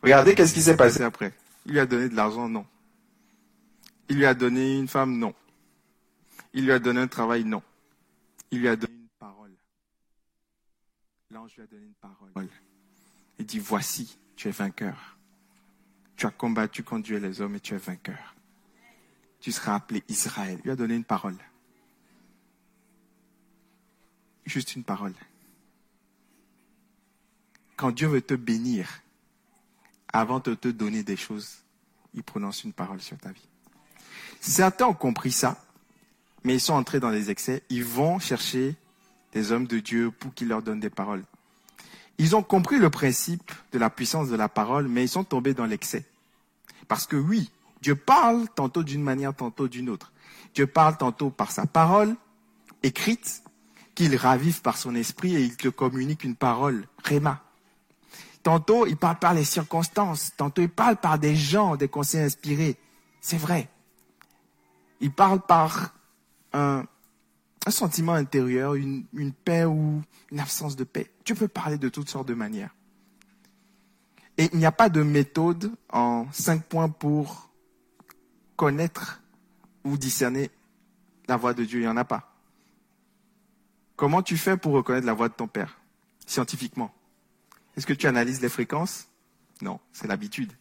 Regardez 0.03 0.35
qu'est-ce 0.35 0.55
qui 0.55 0.62
s'est 0.62 0.77
passé 0.77 1.03
après? 1.03 1.33
Il 1.66 1.73
lui 1.73 1.81
a 1.81 1.87
donné 1.87 2.09
de 2.09 2.14
l'argent, 2.14 2.49
non. 2.49 2.66
Il 4.09 4.16
lui 4.16 4.27
a 4.27 4.35
donné 4.35 4.79
une 4.79 4.88
femme, 4.88 5.18
non. 5.18 5.35
Il 6.53 6.64
lui 6.64 6.73
a 6.73 6.79
donné 6.79 7.01
un 7.01 7.09
travail, 7.09 7.44
non. 7.44 7.62
Il 8.51 8.61
lui 8.61 8.68
a 8.68 8.77
donné 8.77 8.94
une 8.94 9.09
parole. 9.18 9.53
L'ange 11.31 11.57
lui 11.57 11.62
a 11.62 11.66
donné 11.66 11.87
une 11.87 11.94
parole. 11.94 12.31
Il 13.38 13.47
dit, 13.47 13.59
voici, 13.59 14.18
tu 14.37 14.49
es 14.49 14.53
vainqueur. 14.53 15.16
Tu 16.16 16.27
as 16.27 16.31
combattu 16.31 16.83
contre 16.83 17.05
Dieu 17.05 17.16
et 17.16 17.20
les 17.20 17.40
hommes 17.40 17.57
et 17.57 17.61
tu 17.61 17.75
es 17.75 17.79
vainqueur. 17.79 18.35
Tu 19.40 19.53
seras 19.53 19.75
appelé 19.75 20.05
Israël. 20.09 20.59
Il 20.61 20.64
lui 20.64 20.70
a 20.70 20.77
donné 20.77 20.94
une 20.94 21.05
parole. 21.05 21.37
Juste 24.44 24.77
une 24.77 24.85
parole. 24.85 25.14
Quand 27.77 27.91
Dieu 27.91 28.09
veut 28.09 28.23
te 28.23 28.35
bénir, 28.35 28.89
avant 30.13 30.39
de 30.39 30.55
te 30.55 30.69
donner 30.69 31.03
des 31.03 31.17
choses, 31.17 31.57
il 32.15 32.23
prononce 32.23 32.65
une 32.65 32.73
parole 32.73 33.01
sur 33.01 33.19
ta 33.19 33.31
vie. 33.31 33.49
Certains 34.41 34.87
ont 34.87 34.95
compris 34.95 35.33
ça, 35.33 35.63
mais 36.45 36.55
ils 36.55 36.61
sont 36.61 36.75
entrés 36.75 37.01
dans 37.01 37.11
les 37.11 37.31
excès. 37.31 37.63
Ils 37.71 37.85
vont 37.85 38.19
chercher 38.19 38.77
des 39.33 39.51
hommes 39.51 39.67
de 39.67 39.81
Dieu 39.81 40.11
pour 40.11 40.33
qu'ils 40.35 40.49
leur 40.49 40.63
donnent 40.63 40.81
des 40.81 40.91
paroles. 40.91 41.25
Ils 42.19 42.37
ont 42.37 42.43
compris 42.43 42.79
le 42.79 42.91
principe 42.91 43.51
de 43.73 43.79
la 43.79 43.91
puissance 43.91 44.29
de 44.29 44.37
la 44.37 44.49
parole, 44.49 44.87
mais 44.87 45.05
ils 45.05 45.09
sont 45.09 45.25
tombés 45.25 45.55
dans 45.55 45.67
l'excès. 45.67 46.05
Parce 46.87 47.07
que 47.07 47.17
oui, 47.17 47.51
Dieu 47.83 47.97
parle 47.97 48.49
tantôt 48.55 48.85
d'une 48.85 49.03
manière, 49.03 49.35
tantôt 49.35 49.67
d'une 49.67 49.89
autre. 49.89 50.13
Dieu 50.55 50.69
parle 50.69 50.97
tantôt 50.97 51.31
par 51.31 51.51
sa 51.51 51.67
parole 51.67 52.15
écrite, 52.85 53.43
qu'il 53.95 54.15
ravive 54.17 54.61
par 54.61 54.77
son 54.77 54.95
esprit 54.95 55.37
et 55.37 55.43
il 55.43 55.57
te 55.57 55.69
communique 55.69 56.25
une 56.25 56.35
parole, 56.35 56.87
réma. 57.03 57.43
Tantôt, 58.45 58.87
il 58.87 58.99
parle 58.99 59.19
par 59.19 59.33
les 59.33 59.43
circonstances, 59.43 60.33
tantôt 60.37 60.61
il 60.61 60.69
parle 60.69 60.97
par 60.97 61.19
des 61.19 61.35
gens, 61.35 61.77
des 61.77 61.89
conseils 61.89 62.21
inspirés. 62.21 62.77
C'est 63.23 63.39
vrai. 63.39 63.71
Il 65.01 65.11
parle 65.11 65.41
par 65.41 65.95
un, 66.53 66.85
sentiment 67.69 68.13
intérieur, 68.13 68.75
une, 68.75 69.07
une 69.15 69.33
paix 69.33 69.65
ou 69.65 70.03
une 70.31 70.41
absence 70.41 70.77
de 70.77 70.85
paix. 70.85 71.11
Tu 71.25 71.35
peux 71.35 71.49
parler 71.49 71.79
de 71.79 71.89
toutes 71.89 72.11
sortes 72.11 72.29
de 72.29 72.35
manières. 72.35 72.75
Et 74.37 74.51
il 74.53 74.59
n'y 74.59 74.67
a 74.67 74.73
pas 74.73 74.91
de 74.91 75.03
méthode 75.03 75.73
en 75.91 76.27
cinq 76.31 76.65
points 76.65 76.91
pour 76.91 77.49
connaître 78.57 79.23
ou 79.85 79.97
discerner 79.97 80.51
la 81.29 81.39
voix 81.39 81.55
de 81.55 81.65
Dieu. 81.65 81.81
Il 81.81 81.85
n'y 81.85 81.89
en 81.89 81.97
a 81.97 82.05
pas. 82.05 82.35
Comment 83.97 84.21
tu 84.21 84.37
fais 84.37 84.59
pour 84.59 84.75
reconnaître 84.75 85.07
la 85.07 85.15
voix 85.15 85.31
de 85.31 85.35
ton 85.35 85.49
Père 85.49 85.79
Scientifiquement? 86.27 86.93
Est-ce 87.77 87.87
que 87.87 87.93
tu 87.93 88.07
analyses 88.07 88.41
les 88.41 88.49
fréquences? 88.49 89.09
Non, 89.61 89.81
c'est 89.93 90.07
l'habitude. 90.07 90.53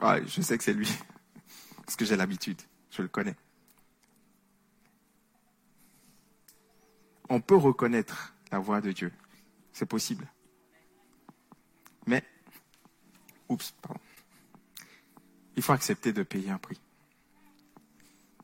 Ah, 0.00 0.18
je 0.24 0.40
sais 0.40 0.56
que 0.56 0.64
c'est 0.64 0.72
lui. 0.72 0.90
Parce 1.76 1.96
que 1.96 2.04
j'ai 2.04 2.16
l'habitude. 2.16 2.60
Je 2.90 3.02
le 3.02 3.08
connais. 3.08 3.36
On 7.28 7.40
peut 7.40 7.56
reconnaître 7.56 8.34
la 8.50 8.58
voix 8.58 8.80
de 8.80 8.90
Dieu. 8.90 9.12
C'est 9.72 9.86
possible. 9.86 10.26
Mais, 12.06 12.24
oups, 13.48 13.72
pardon. 13.82 14.00
Il 15.56 15.62
faut 15.62 15.72
accepter 15.72 16.12
de 16.12 16.22
payer 16.22 16.50
un 16.50 16.58
prix. 16.58 16.80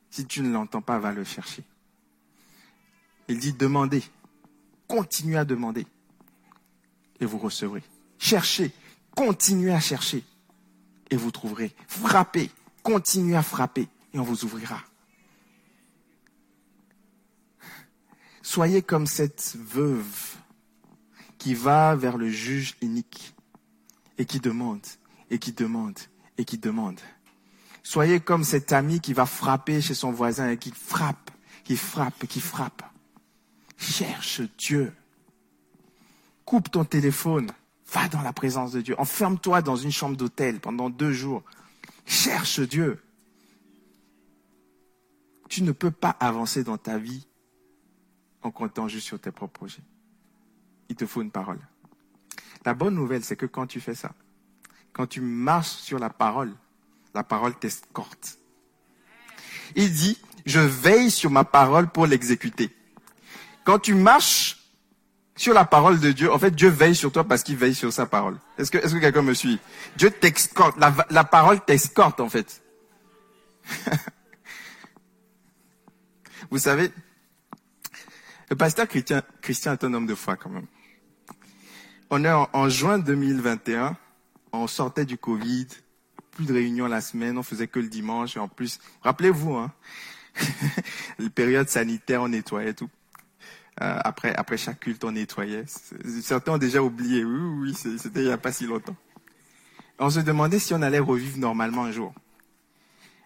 Si 0.09 0.25
tu 0.25 0.41
ne 0.41 0.51
l'entends 0.51 0.81
pas, 0.81 0.99
va 0.99 1.11
le 1.11 1.23
chercher. 1.23 1.63
Il 3.27 3.39
dit 3.39 3.53
demandez, 3.53 4.03
continuez 4.87 5.37
à 5.37 5.45
demander 5.45 5.85
et 7.19 7.25
vous 7.25 7.37
recevrez. 7.37 7.83
Cherchez, 8.17 8.71
continuez 9.15 9.71
à 9.71 9.79
chercher 9.79 10.23
et 11.09 11.15
vous 11.15 11.31
trouverez. 11.31 11.73
Frappez, 11.87 12.49
continuez 12.83 13.35
à 13.35 13.43
frapper 13.43 13.87
et 14.13 14.19
on 14.19 14.23
vous 14.23 14.45
ouvrira. 14.45 14.81
Soyez 18.41 18.81
comme 18.81 19.07
cette 19.07 19.57
veuve 19.59 20.35
qui 21.37 21.53
va 21.53 21.95
vers 21.95 22.17
le 22.17 22.29
juge 22.29 22.75
unique 22.81 23.35
et 24.17 24.25
qui 24.25 24.39
demande, 24.39 24.85
et 25.29 25.37
qui 25.37 25.51
demande, 25.51 25.99
et 26.37 26.45
qui 26.45 26.57
demande. 26.57 26.99
Soyez 27.83 28.19
comme 28.19 28.43
cet 28.43 28.71
ami 28.71 28.99
qui 28.99 29.13
va 29.13 29.25
frapper 29.25 29.81
chez 29.81 29.93
son 29.93 30.11
voisin 30.11 30.49
et 30.49 30.57
qui 30.57 30.71
frappe, 30.71 31.31
qui 31.63 31.77
frappe, 31.77 32.25
qui 32.27 32.41
frappe. 32.41 32.83
Cherche 33.77 34.41
Dieu. 34.57 34.93
Coupe 36.47 36.71
ton 36.71 36.85
téléphone. 36.85 37.51
Va 37.91 38.07
dans 38.07 38.21
la 38.21 38.31
présence 38.31 38.71
de 38.71 38.79
Dieu. 38.79 38.95
Enferme-toi 38.97 39.61
dans 39.61 39.75
une 39.75 39.91
chambre 39.91 40.15
d'hôtel 40.15 40.61
pendant 40.61 40.89
deux 40.89 41.11
jours. 41.11 41.43
Cherche 42.05 42.61
Dieu. 42.61 43.03
Tu 45.49 45.61
ne 45.61 45.73
peux 45.73 45.91
pas 45.91 46.15
avancer 46.21 46.63
dans 46.63 46.77
ta 46.77 46.97
vie 46.97 47.27
en 48.43 48.51
comptant 48.51 48.87
juste 48.87 49.07
sur 49.07 49.19
tes 49.19 49.31
propres 49.31 49.59
projets. 49.59 49.83
Il 50.87 50.95
te 50.95 51.05
faut 51.05 51.21
une 51.21 51.31
parole. 51.31 51.59
La 52.63 52.73
bonne 52.73 52.95
nouvelle, 52.95 53.25
c'est 53.25 53.35
que 53.35 53.45
quand 53.45 53.67
tu 53.67 53.81
fais 53.81 53.95
ça, 53.95 54.13
quand 54.93 55.05
tu 55.05 55.19
marches 55.19 55.67
sur 55.67 55.99
la 55.99 56.09
parole, 56.09 56.53
la 57.13 57.25
parole 57.25 57.59
t'escorte. 57.59 58.39
Il 59.75 59.91
dit, 59.91 60.17
je 60.45 60.61
veille 60.61 61.11
sur 61.11 61.29
ma 61.29 61.43
parole 61.43 61.89
pour 61.89 62.07
l'exécuter. 62.07 62.73
Quand 63.65 63.79
tu 63.79 63.95
marches 63.95 64.56
sur 65.37 65.53
la 65.53 65.63
parole 65.65 65.99
de 65.99 66.11
Dieu, 66.11 66.31
en 66.33 66.39
fait, 66.39 66.51
Dieu 66.51 66.67
veille 66.69 66.95
sur 66.95 67.11
toi 67.11 67.23
parce 67.23 67.43
qu'il 67.43 67.55
veille 67.55 67.75
sur 67.75 67.93
sa 67.93 68.07
parole. 68.07 68.37
Est-ce 68.57 68.71
que, 68.71 68.79
est-ce 68.79 68.95
que 68.95 68.99
quelqu'un 68.99 69.21
me 69.21 69.35
suit? 69.35 69.59
Dieu 69.95 70.11
t'escorte. 70.11 70.77
La, 70.77 70.93
la 71.11 71.23
parole 71.23 71.63
t'escorte, 71.63 72.19
en 72.19 72.27
fait. 72.27 72.61
Vous 76.49 76.57
savez, 76.57 76.91
le 78.49 78.55
pasteur 78.55 78.87
Christian, 78.87 79.21
Christian 79.41 79.73
est 79.73 79.83
un 79.83 79.93
homme 79.93 80.07
de 80.07 80.15
foi 80.15 80.35
quand 80.35 80.49
même. 80.49 80.65
On 82.09 82.23
est 82.23 82.31
en, 82.31 82.49
en 82.53 82.69
juin 82.69 82.97
2021, 82.97 83.95
on 84.53 84.67
sortait 84.67 85.05
du 85.05 85.17
Covid, 85.17 85.67
plus 86.31 86.45
de 86.45 86.53
réunions 86.53 86.87
la 86.87 87.01
semaine, 87.01 87.37
on 87.37 87.43
faisait 87.43 87.67
que 87.67 87.79
le 87.79 87.89
dimanche 87.89 88.37
et 88.37 88.39
en 88.39 88.47
plus, 88.47 88.79
rappelez-vous, 89.01 89.55
hein, 89.55 89.71
les 91.19 91.29
périodes 91.29 91.67
sanitaires, 91.69 92.21
on 92.21 92.29
nettoyait 92.29 92.73
tout. 92.73 92.89
Euh, 93.81 93.99
après, 94.03 94.33
après 94.35 94.57
chaque 94.57 94.79
culte, 94.79 95.03
on 95.03 95.11
nettoyait. 95.11 95.65
Certains 96.21 96.53
ont 96.53 96.57
déjà 96.57 96.81
oublié. 96.81 97.23
Oui, 97.23 97.73
oui, 97.73 97.97
c'était 97.97 98.21
il 98.21 98.25
n'y 98.25 98.31
a 98.31 98.37
pas 98.37 98.51
si 98.51 98.65
longtemps. 98.65 98.95
On 99.99 100.09
se 100.09 100.19
demandait 100.19 100.59
si 100.59 100.73
on 100.73 100.81
allait 100.81 100.99
revivre 100.99 101.37
normalement 101.37 101.85
un 101.85 101.91
jour. 101.91 102.13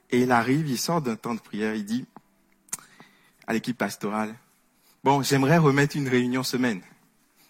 Et 0.09 0.21
il 0.21 0.31
arrive, 0.31 0.67
il 0.67 0.77
sort 0.77 1.01
d'un 1.01 1.15
temps 1.15 1.33
de 1.33 1.39
prière, 1.39 1.73
il 1.75 1.85
dit 1.85 2.05
à 3.47 3.53
l'équipe 3.53 3.77
pastorale, 3.77 4.35
bon, 5.03 5.21
j'aimerais 5.23 5.57
remettre 5.57 5.95
une 5.95 6.07
réunion 6.07 6.43
semaine. 6.43 6.81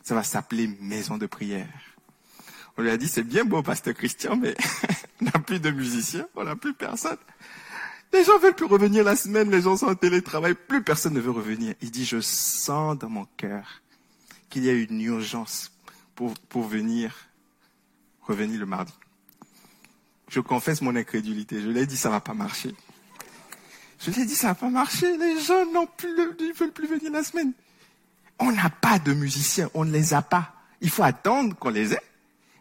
Ça 0.03 0.15
va 0.15 0.23
s'appeler 0.23 0.67
maison 0.79 1.17
de 1.17 1.25
prière. 1.25 1.67
On 2.77 2.81
lui 2.81 2.89
a 2.89 2.97
dit, 2.97 3.07
c'est 3.07 3.23
bien 3.23 3.45
beau, 3.45 3.61
pasteur 3.61 3.93
Christian, 3.93 4.35
mais 4.35 4.55
on 5.21 5.25
n'a 5.25 5.31
plus 5.31 5.59
de 5.59 5.69
musiciens, 5.69 6.27
on 6.35 6.43
n'a 6.43 6.55
plus 6.55 6.73
personne. 6.73 7.17
Les 8.13 8.24
gens 8.26 8.38
veulent 8.39 8.56
plus 8.56 8.65
revenir 8.65 9.04
la 9.04 9.15
semaine, 9.15 9.50
les 9.50 9.62
gens 9.62 9.78
sont 9.78 9.88
en 9.88 9.95
télétravail, 9.95 10.54
plus 10.54 10.84
personne 10.84 11.13
ne 11.13 11.21
veut 11.21 11.32
revenir. 11.32 11.76
Il 11.82 11.91
dit, 11.91 12.06
je 12.06 12.19
sens 12.19 12.97
dans 12.97 13.10
mon 13.10 13.26
cœur 13.38 13.82
qu'il 14.50 14.65
y 14.65 14.69
a 14.69 14.74
une 14.74 15.02
urgence 15.02 15.71
pour, 16.15 16.67
venir, 16.67 17.15
revenir 18.21 18.60
le 18.60 18.65
mardi. 18.65 18.93
Je 20.28 20.39
confesse 20.39 20.82
mon 20.82 20.95
incrédulité. 20.95 21.62
Je 21.62 21.69
lui 21.69 21.80
ai 21.80 21.86
dit, 21.86 21.97
ça 21.97 22.10
va 22.10 22.19
pas 22.19 22.34
marcher. 22.34 22.76
Je 24.00 24.12
lui 24.12 24.21
ai 24.21 24.26
dit, 24.26 24.36
ça 24.36 24.47
va 24.47 24.56
pas 24.56 24.69
marcher. 24.69 25.17
Les 25.17 25.39
gens 25.41 25.65
n'ont 25.71 25.88
plus, 25.88 26.13
ils 26.39 26.54
veulent 26.54 26.71
plus 26.71 26.88
venir 26.88 27.12
la 27.12 27.24
semaine. 27.24 27.54
On 28.39 28.52
n'a 28.52 28.69
pas 28.69 29.00
de 29.00 29.13
musiciens, 29.13 29.69
on 29.74 29.86
ne 29.86 29.91
les 29.91 30.13
a 30.13 30.21
pas. 30.21 30.54
Il 30.82 30.89
faut 30.89 31.04
attendre 31.04 31.56
qu'on 31.56 31.69
les 31.69 31.93
ait. 31.93 32.02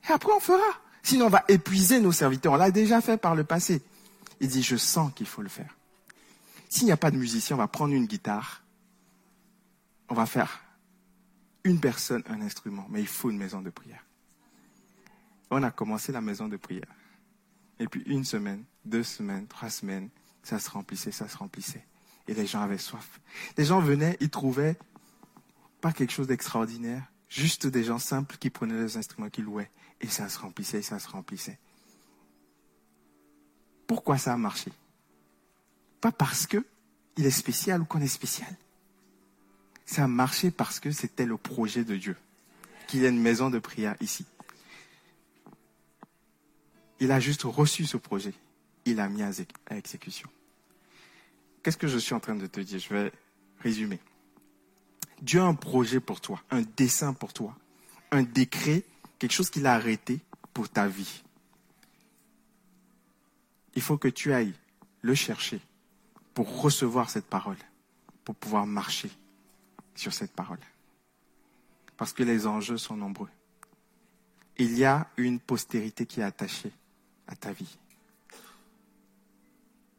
Et 0.08 0.12
après, 0.12 0.32
on 0.32 0.40
fera. 0.40 0.58
Sinon, 1.02 1.26
on 1.26 1.30
va 1.30 1.44
épuiser 1.48 2.00
nos 2.00 2.12
serviteurs. 2.12 2.52
On 2.52 2.56
l'a 2.56 2.70
déjà 2.70 3.00
fait 3.00 3.16
par 3.16 3.34
le 3.34 3.44
passé. 3.44 3.82
Il 4.40 4.48
dit, 4.48 4.62
je 4.62 4.76
sens 4.76 5.12
qu'il 5.14 5.26
faut 5.26 5.42
le 5.42 5.48
faire. 5.48 5.76
S'il 6.68 6.86
n'y 6.86 6.92
a 6.92 6.96
pas 6.96 7.10
de 7.10 7.16
musicien, 7.16 7.56
on 7.56 7.58
va 7.58 7.68
prendre 7.68 7.94
une 7.94 8.06
guitare. 8.06 8.64
On 10.08 10.14
va 10.14 10.26
faire 10.26 10.62
une 11.64 11.80
personne, 11.80 12.22
un 12.26 12.40
instrument. 12.40 12.86
Mais 12.90 13.00
il 13.00 13.06
faut 13.06 13.30
une 13.30 13.38
maison 13.38 13.60
de 13.60 13.70
prière. 13.70 14.04
On 15.50 15.62
a 15.62 15.70
commencé 15.70 16.12
la 16.12 16.20
maison 16.20 16.48
de 16.48 16.56
prière. 16.56 16.88
Et 17.78 17.88
puis 17.88 18.02
une 18.06 18.24
semaine, 18.24 18.64
deux 18.84 19.02
semaines, 19.02 19.46
trois 19.46 19.70
semaines, 19.70 20.10
ça 20.42 20.58
se 20.58 20.70
remplissait, 20.70 21.12
ça 21.12 21.28
se 21.28 21.36
remplissait. 21.36 21.84
Et 22.28 22.34
les 22.34 22.46
gens 22.46 22.62
avaient 22.62 22.78
soif. 22.78 23.20
Les 23.56 23.64
gens 23.64 23.80
venaient, 23.80 24.16
ils 24.20 24.30
trouvaient 24.30 24.78
pas 25.80 25.92
quelque 25.92 26.12
chose 26.12 26.26
d'extraordinaire, 26.26 27.10
juste 27.28 27.66
des 27.66 27.84
gens 27.84 27.98
simples 27.98 28.36
qui 28.36 28.50
prenaient 28.50 28.80
les 28.80 28.96
instruments, 28.96 29.30
qui 29.30 29.42
louaient. 29.42 29.70
Et 30.00 30.08
ça 30.08 30.28
se 30.28 30.38
remplissait, 30.38 30.82
ça 30.82 30.98
se 30.98 31.08
remplissait. 31.08 31.58
Pourquoi 33.90 34.18
ça 34.18 34.32
a 34.32 34.36
marché? 34.36 34.70
Pas 36.00 36.12
parce 36.12 36.46
que 36.46 36.64
il 37.16 37.26
est 37.26 37.32
spécial 37.32 37.80
ou 37.80 37.84
qu'on 37.84 38.00
est 38.00 38.06
spécial. 38.06 38.56
Ça 39.84 40.04
a 40.04 40.06
marché 40.06 40.52
parce 40.52 40.78
que 40.78 40.92
c'était 40.92 41.26
le 41.26 41.36
projet 41.36 41.82
de 41.82 41.96
Dieu. 41.96 42.16
qu'il 42.86 43.00
y 43.00 43.04
ait 43.04 43.08
une 43.08 43.20
maison 43.20 43.50
de 43.50 43.58
prière 43.58 43.96
ici. 44.00 44.24
Il 47.00 47.10
a 47.10 47.18
juste 47.18 47.42
reçu 47.42 47.84
ce 47.84 47.96
projet. 47.96 48.32
Il 48.84 49.00
a 49.00 49.08
mis 49.08 49.24
à 49.24 49.32
exécution. 49.76 50.28
Qu'est-ce 51.64 51.76
que 51.76 51.88
je 51.88 51.98
suis 51.98 52.14
en 52.14 52.20
train 52.20 52.36
de 52.36 52.46
te 52.46 52.60
dire? 52.60 52.78
Je 52.78 52.94
vais 52.94 53.12
résumer. 53.58 53.98
Dieu 55.20 55.40
a 55.40 55.46
un 55.46 55.56
projet 55.56 55.98
pour 55.98 56.20
toi, 56.20 56.40
un 56.52 56.62
dessin 56.76 57.12
pour 57.12 57.32
toi, 57.32 57.56
un 58.12 58.22
décret, 58.22 58.84
quelque 59.18 59.32
chose 59.32 59.50
qu'il 59.50 59.66
a 59.66 59.74
arrêté 59.74 60.20
pour 60.54 60.68
ta 60.68 60.86
vie. 60.86 61.24
Il 63.74 63.82
faut 63.82 63.98
que 63.98 64.08
tu 64.08 64.32
ailles 64.32 64.54
le 65.02 65.14
chercher 65.14 65.60
pour 66.34 66.62
recevoir 66.62 67.10
cette 67.10 67.26
parole, 67.26 67.56
pour 68.24 68.34
pouvoir 68.34 68.66
marcher 68.66 69.10
sur 69.94 70.12
cette 70.12 70.32
parole. 70.32 70.60
Parce 71.96 72.12
que 72.12 72.22
les 72.22 72.46
enjeux 72.46 72.78
sont 72.78 72.96
nombreux. 72.96 73.28
Il 74.56 74.76
y 74.76 74.84
a 74.84 75.08
une 75.16 75.40
postérité 75.40 76.06
qui 76.06 76.20
est 76.20 76.24
attachée 76.24 76.72
à 77.26 77.36
ta 77.36 77.52
vie. 77.52 77.78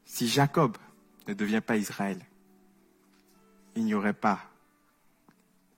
Si 0.06 0.28
Jacob 0.28 0.78
ne 1.28 1.34
devient 1.34 1.62
pas 1.66 1.78
Israël, 1.78 2.20
il 3.76 3.86
n'y 3.86 3.94
aurait 3.94 4.14
pas 4.14 4.40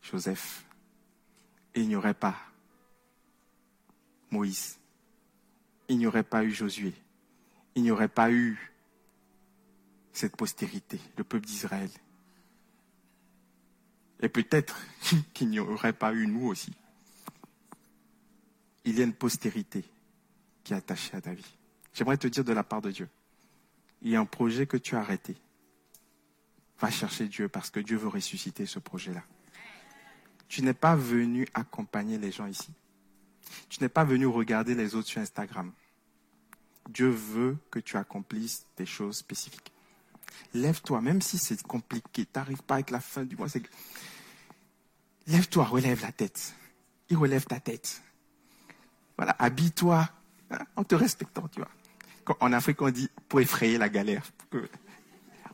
Joseph, 0.02 0.66
il 1.76 1.88
n'y 1.88 1.96
aurait 1.96 2.14
pas 2.14 2.36
Moïse, 4.32 4.80
il 5.88 5.98
n'y 5.98 6.08
aurait 6.08 6.24
pas 6.24 6.44
eu 6.44 6.52
Josué, 6.52 6.94
il 7.76 7.84
n'y 7.84 7.92
aurait 7.92 8.08
pas 8.08 8.32
eu 8.32 8.72
cette 10.12 10.36
postérité, 10.36 11.00
le 11.18 11.24
peuple 11.24 11.46
d'Israël. 11.46 11.90
Et 14.22 14.30
peut-être 14.30 14.80
qu'il 15.34 15.50
n'y 15.50 15.60
aurait 15.60 15.94
pas 15.94 16.14
eu 16.14 16.28
nous 16.28 16.48
aussi. 16.48 16.74
Il 18.86 18.98
y 18.98 19.02
a 19.02 19.06
une 19.06 19.14
postérité 19.14 19.84
qui 20.64 20.74
est 20.74 20.78
attachée 20.78 21.16
à 21.16 21.22
ta 21.22 21.34
vie. 21.34 21.58
J'aimerais 21.94 22.18
te 22.18 22.28
dire 22.28 22.44
de 22.44 22.54
la 22.54 22.64
part 22.64 22.82
de 22.82 22.92
Dieu, 22.92 23.10
il 24.02 24.12
y 24.12 24.16
a 24.16 24.20
un 24.20 24.26
projet 24.26 24.68
que 24.68 24.78
tu 24.78 24.96
as 24.96 25.00
arrêté. 25.00 25.36
Va 26.80 26.90
chercher 26.92 27.28
Dieu 27.28 27.48
parce 27.48 27.70
que 27.70 27.80
Dieu 27.80 27.98
veut 27.98 28.10
ressusciter 28.10 28.66
ce 28.66 28.80
projet-là. 28.80 29.24
Tu 30.48 30.62
n'es 30.62 30.74
pas 30.74 30.96
venu 30.96 31.48
accompagner 31.54 32.18
les 32.18 32.32
gens 32.32 32.46
ici. 32.46 32.72
Tu 33.70 33.82
n'es 33.82 33.90
pas 33.90 34.04
venu 34.04 34.26
regarder 34.26 34.76
les 34.76 34.96
autres 34.96 35.08
sur 35.08 35.22
Instagram. 35.22 35.72
Dieu 36.89 37.10
veut 37.10 37.58
que 37.72 37.80
tu 37.80 37.98
accomplisses 37.98 38.65
des 38.78 38.86
choses 38.86 39.17
spécifiques. 39.17 39.72
Lève-toi, 40.54 41.02
même 41.02 41.22
si 41.22 41.38
c'est 41.38 41.62
compliqué, 41.63 42.26
tu 42.26 42.32
n'arrives 42.36 42.63
pas 42.63 42.76
avec 42.76 42.91
la 42.91 43.00
fin 43.00 43.24
du 43.24 43.36
mois. 43.36 43.48
Lève-toi, 45.28 45.63
relève 45.63 46.02
la 46.02 46.12
tête. 46.12 46.54
Il 47.10 47.17
relève 47.17 47.46
ta 47.46 47.60
tête. 47.60 48.02
Voilà, 49.17 49.36
habille-toi 49.39 50.10
hein, 50.52 50.60
en 50.76 50.84
te 50.84 50.96
respectant, 50.96 51.48
tu 51.48 51.60
vois. 51.60 52.38
En 52.39 52.54
Afrique, 52.54 52.82
on 52.82 52.89
dit 52.89 53.10
pour 53.28 53.41
effrayer 53.41 53.78
la 53.78 53.89
galère. 53.89 54.24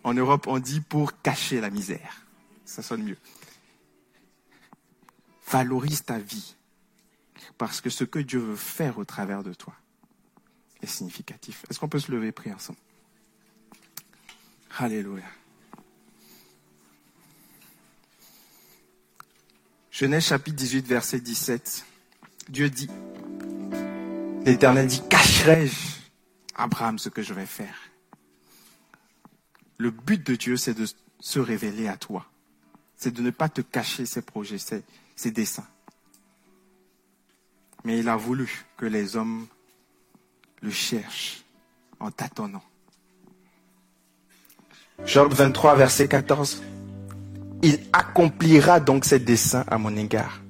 En 0.03 0.13
Europe, 0.13 0.47
on 0.47 0.59
dit 0.59 0.81
pour 0.81 1.21
cacher 1.21 1.61
la 1.61 1.69
misère. 1.69 2.25
Ça 2.63 2.81
sonne 2.81 3.03
mieux. 3.03 3.17
Valorise 5.47 6.03
ta 6.03 6.19
vie. 6.19 6.55
Parce 7.57 7.81
que 7.81 7.89
ce 7.89 8.03
que 8.03 8.19
Dieu 8.19 8.39
veut 8.39 8.55
faire 8.55 8.97
au 8.97 9.05
travers 9.05 9.43
de 9.43 9.53
toi 9.53 9.73
est 10.81 10.87
significatif. 10.87 11.65
Est-ce 11.69 11.79
qu'on 11.79 11.89
peut 11.89 11.99
se 11.99 12.11
lever 12.11 12.27
et 12.27 12.31
prier 12.31 12.53
ensemble? 12.53 12.79
Alléluia. 14.77 15.25
Genèse 19.91 20.27
chapitre 20.27 20.55
18, 20.55 20.87
verset 20.87 21.19
17. 21.19 21.85
Dieu 22.47 22.69
dit, 22.69 22.89
l'Éternel 24.45 24.87
dit, 24.87 25.01
cacherai-je 25.09 25.97
Abraham 26.55 26.97
ce 26.97 27.09
que 27.09 27.21
je 27.21 27.33
vais 27.33 27.45
faire? 27.45 27.75
Le 29.77 29.91
but 29.91 30.25
de 30.25 30.35
Dieu, 30.35 30.55
c'est 30.55 30.73
de 30.73 30.87
se 31.19 31.39
révéler 31.39 31.87
à 31.87 31.97
toi. 31.97 32.25
C'est 32.95 33.11
de 33.11 33.21
ne 33.21 33.31
pas 33.31 33.49
te 33.49 33.61
cacher 33.61 34.05
ses 34.05 34.21
projets, 34.21 34.57
ses, 34.57 34.83
ses 35.15 35.31
desseins. 35.31 35.67
Mais 37.83 37.99
il 37.99 38.09
a 38.09 38.15
voulu 38.15 38.65
que 38.77 38.85
les 38.85 39.15
hommes 39.15 39.47
le 40.61 40.71
cherchent 40.71 41.43
en 41.99 42.11
tâtonnant. 42.11 42.63
Job 45.05 45.33
23, 45.33 45.75
verset 45.75 46.07
14. 46.07 46.61
Il 47.61 47.79
accomplira 47.93 48.79
donc 48.79 49.05
ses 49.05 49.19
desseins 49.19 49.65
à 49.67 49.77
mon 49.77 49.95
égard. 49.95 50.41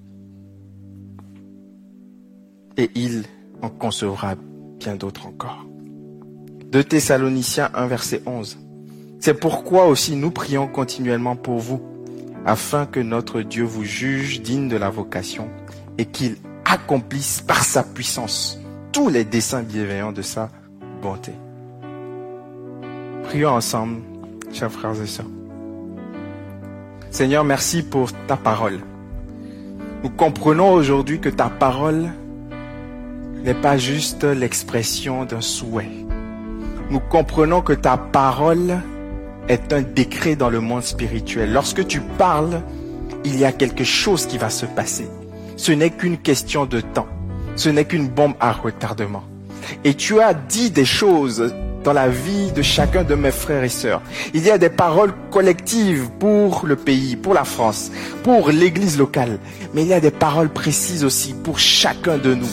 Et 2.78 2.90
il 2.96 3.26
en 3.62 3.70
concevra 3.70 4.36
bien 4.80 4.96
d'autres 4.96 5.28
encore. 5.28 5.66
De 6.72 6.82
Thessaloniciens 6.82 7.70
1, 7.74 7.88
verset 7.88 8.22
11. 8.26 8.58
C'est 9.20 9.34
pourquoi 9.34 9.88
aussi 9.88 10.16
nous 10.16 10.32
prions 10.32 10.68
continuellement 10.68 11.36
pour 11.36 11.60
vous, 11.60 11.82
afin 12.46 12.86
que 12.86 13.00
notre 13.00 13.42
Dieu 13.42 13.64
vous 13.64 13.84
juge 13.84 14.42
digne 14.42 14.70
de 14.70 14.78
la 14.78 14.90
vocation 14.90 15.50
et 15.98 16.06
qu'il 16.06 16.38
accomplisse 16.64 17.42
par 17.42 17.64
sa 17.64 17.84
puissance 17.84 18.60
tous 18.92 19.10
les 19.10 19.24
desseins 19.24 19.64
bienveillants 19.64 20.12
de 20.12 20.22
sa 20.22 20.50
bonté. 21.02 21.32
Prions 23.26 23.52
ensemble 23.52 24.02
chers 24.52 24.72
frères 24.72 25.00
et 25.02 25.08
sœurs. 25.08 25.28
Seigneur, 27.12 27.44
merci 27.44 27.84
pour 27.84 28.12
ta 28.28 28.38
parole. 28.38 28.80
Nous 30.04 30.10
comprenons 30.10 30.74
aujourd'hui 30.74 31.20
que 31.20 31.30
ta 31.30 31.50
parole 31.50 32.10
n'est 33.44 33.54
pas 33.54 33.78
juste 33.78 34.24
l'expression 34.24 35.26
d'un 35.26 35.42
souhait. 35.42 36.06
Nous 36.90 37.00
comprenons 37.00 37.62
que 37.62 37.74
ta 37.74 37.98
parole 37.98 38.80
est 39.48 39.74
un 39.74 39.82
décret 39.82 40.36
dans 40.36 40.50
le 40.50 40.60
monde 40.60 40.84
spirituel. 40.84 41.52
Lorsque 41.54 41.86
tu 41.86 42.02
parles, 42.02 42.62
il 43.24 43.38
y 43.38 43.46
a 43.46 43.52
quelque 43.52 43.84
chose 43.84 44.26
qui 44.26 44.38
va 44.38 44.50
se 44.50 44.66
passer. 44.66 45.08
Ce 45.58 45.72
n'est 45.72 45.90
qu'une 45.90 46.18
question 46.18 46.66
de 46.66 46.82
temps. 46.82 47.08
Ce 47.56 47.70
n'est 47.70 47.86
qu'une 47.86 48.08
bombe 48.08 48.34
à 48.40 48.52
retardement. 48.52 49.24
Et 49.84 49.94
tu 49.94 50.20
as 50.20 50.34
dit 50.34 50.72
des 50.72 50.86
choses 50.86 51.54
dans 51.84 51.94
la 51.94 52.10
vie 52.10 52.52
de 52.52 52.62
chacun 52.62 53.04
de 53.04 53.16
mes 53.16 53.32
frères 53.32 53.64
et 53.64 53.70
sœurs. 53.70 54.02
Il 54.34 54.44
y 54.44 54.52
a 54.52 54.58
des 54.58 54.70
paroles 54.70 55.14
collectives 55.32 56.10
pour 56.20 56.66
le 56.66 56.76
pays, 56.76 57.16
pour 57.16 57.34
la 57.34 57.44
France, 57.44 57.92
pour 58.24 58.50
l'église 58.50 58.98
locale, 58.98 59.40
mais 59.74 59.84
il 59.84 59.88
y 59.88 59.94
a 59.94 60.00
des 60.00 60.12
paroles 60.12 60.50
précises 60.50 61.04
aussi 61.04 61.34
pour 61.34 61.60
chacun 61.60 62.18
de 62.18 62.36
nous. 62.36 62.50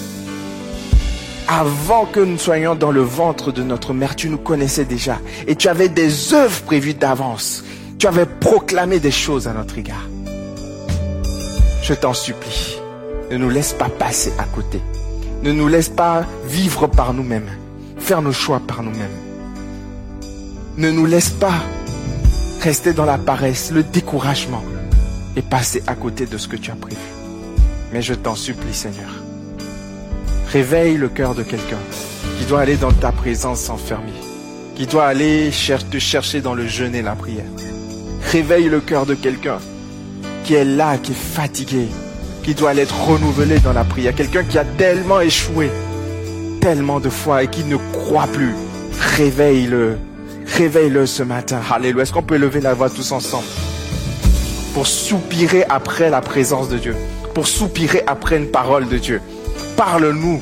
Avant 1.49 2.07
que 2.07 2.21
nous 2.21 2.39
soyons 2.39 2.75
dans 2.75 2.91
le 2.91 3.03
ventre 3.03 3.53
de 3.53 3.63
notre 3.63 3.95
mère, 3.95 4.17
tu 4.17 4.29
nous 4.29 4.39
connaissais 4.39 4.85
déjà 4.85 5.19
et 5.47 5.55
tu 5.55 5.69
avais 5.69 5.89
des 5.89 6.35
œuvres 6.35 6.63
prévues 6.63 6.95
d'avance. 6.95 7.65
Tu 7.99 8.07
avais 8.07 8.27
proclamé 8.27 8.99
des 8.99 9.13
choses 9.13 9.47
à 9.47 9.53
notre 9.53 9.79
égard. 9.79 10.09
Je 11.83 11.95
t'en 11.95 12.15
supplie, 12.15 12.79
ne 13.31 13.37
nous 13.37 13.51
laisse 13.51 13.73
pas 13.73 13.89
passer 13.89 14.33
à 14.39 14.45
côté. 14.45 14.81
Ne 15.43 15.53
nous 15.53 15.69
laisse 15.69 15.89
pas 15.89 16.25
vivre 16.47 16.87
par 16.87 17.13
nous-mêmes 17.13 17.51
faire 18.07 18.23
nos 18.23 18.33
choix 18.33 18.61
par 18.61 18.85
nous-mêmes. 18.85 19.19
Ne 20.77 20.93
nous 20.93 21.07
laisse 21.07 21.31
pas 21.31 21.61
rester 22.61 22.93
dans 22.93 23.05
la 23.05 23.19
paresse, 23.19 23.73
le 23.73 23.83
découragement 23.83 24.63
et 25.35 25.43
passer 25.43 25.83
à 25.89 25.97
côté 25.97 26.25
de 26.25 26.39
ce 26.39 26.47
que 26.47 26.55
tu 26.55 26.71
as 26.71 26.77
prévu. 26.77 27.01
Mais 27.93 28.03
je 28.03 28.15
t'en 28.15 28.37
supplie, 28.37 28.73
Seigneur. 28.73 29.11
Réveille 30.53 30.97
le 30.97 31.09
cœur 31.09 31.35
de 31.35 31.43
quelqu'un 31.43 31.81
qui 32.39 32.45
doit 32.45 32.61
aller 32.61 32.77
dans 32.77 32.93
ta 32.93 33.11
présence 33.11 33.61
s'enfermer, 33.61 34.13
qui 34.77 34.87
doit 34.87 35.07
aller 35.07 35.51
te 35.91 35.99
chercher 35.99 36.41
dans 36.41 36.55
le 36.55 36.69
jeûne 36.69 36.95
et 36.95 37.03
la 37.03 37.17
prière. 37.17 37.45
Réveille 38.31 38.69
le 38.69 38.81
cœur 38.81 39.05
de 39.07 39.15
quelqu'un 39.15 39.59
qui 40.45 40.55
est 40.55 40.65
là, 40.65 40.97
qui 40.99 41.11
est 41.11 41.15
fatigué, 41.15 41.89
qui 42.47 42.55
doit 42.55 42.77
être 42.77 42.95
renouvelé 43.03 43.59
dans 43.59 43.73
la 43.73 43.83
prière. 43.83 44.15
Quelqu'un 44.15 44.45
qui 44.45 44.57
a 44.57 44.65
tellement 44.65 45.21
échoué, 45.21 45.69
tellement 46.61 47.01
de 47.01 47.09
fois 47.09 47.43
et 47.43 47.49
qui 47.49 47.65
ne 47.65 47.77
croit 47.77 48.29
plus. 48.29 48.55
Réveille-le. 49.17 49.99
Réveille-le 50.57 51.07
ce 51.07 51.25
matin. 51.25 51.59
Alléluia. 51.69 52.05
Est-ce 52.05 52.13
qu'on 52.13 52.23
peut 52.23 52.37
lever 52.37 52.61
la 52.61 52.73
voix 52.73 52.89
tous 52.89 53.11
ensemble? 53.11 53.49
Pour 54.75 54.87
soupirer 54.87 55.65
après 55.69 56.09
la 56.09 56.21
présence 56.21 56.69
de 56.69 56.79
Dieu, 56.79 56.95
pour 57.35 57.49
soupirer 57.49 58.05
après 58.07 58.37
une 58.37 58.47
parole 58.47 58.87
de 58.87 58.99
Dieu. 58.99 59.21
Parle-nous. 59.77 60.41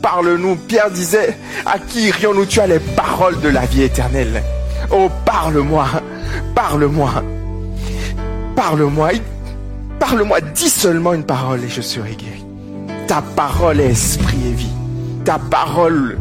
Parle-nous. 0.00 0.54
Pierre 0.54 0.92
disait, 0.92 1.36
à 1.66 1.80
qui 1.80 2.06
irions-nous? 2.06 2.46
Tu 2.46 2.60
as 2.60 2.68
les 2.68 2.78
paroles 2.78 3.40
de 3.40 3.48
la 3.48 3.66
vie 3.66 3.82
éternelle. 3.82 4.44
Oh, 4.92 5.08
parle-moi. 5.24 5.88
Parle-moi. 6.54 7.24
Parle-moi. 8.54 9.10
Parle-moi. 10.00 10.40
Dis 10.40 10.70
seulement 10.70 11.12
une 11.12 11.24
parole 11.24 11.62
et 11.62 11.68
je 11.68 11.80
serai 11.80 12.16
guéri. 12.16 12.44
Ta 13.06 13.22
parole 13.22 13.78
est 13.78 13.90
esprit 13.90 14.48
et 14.48 14.52
vie 14.52 14.70
ta 15.24 15.38
parole 15.38 16.18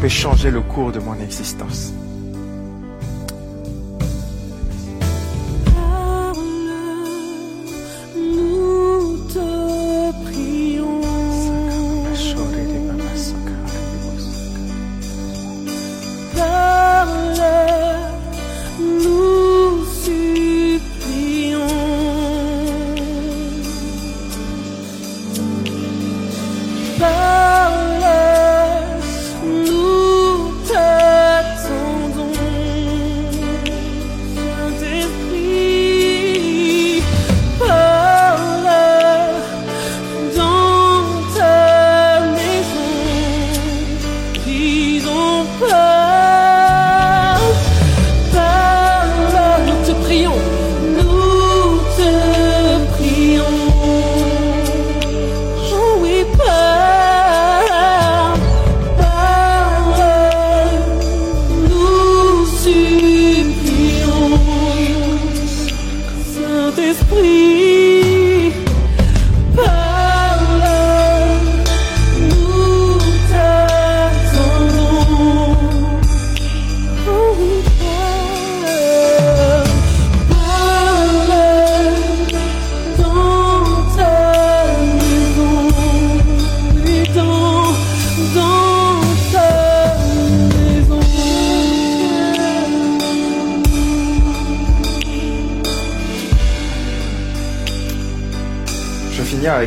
peut 0.00 0.08
changer 0.08 0.50
le 0.50 0.60
cours 0.62 0.92
de 0.92 0.98
mon 0.98 1.14
existence. 1.20 1.92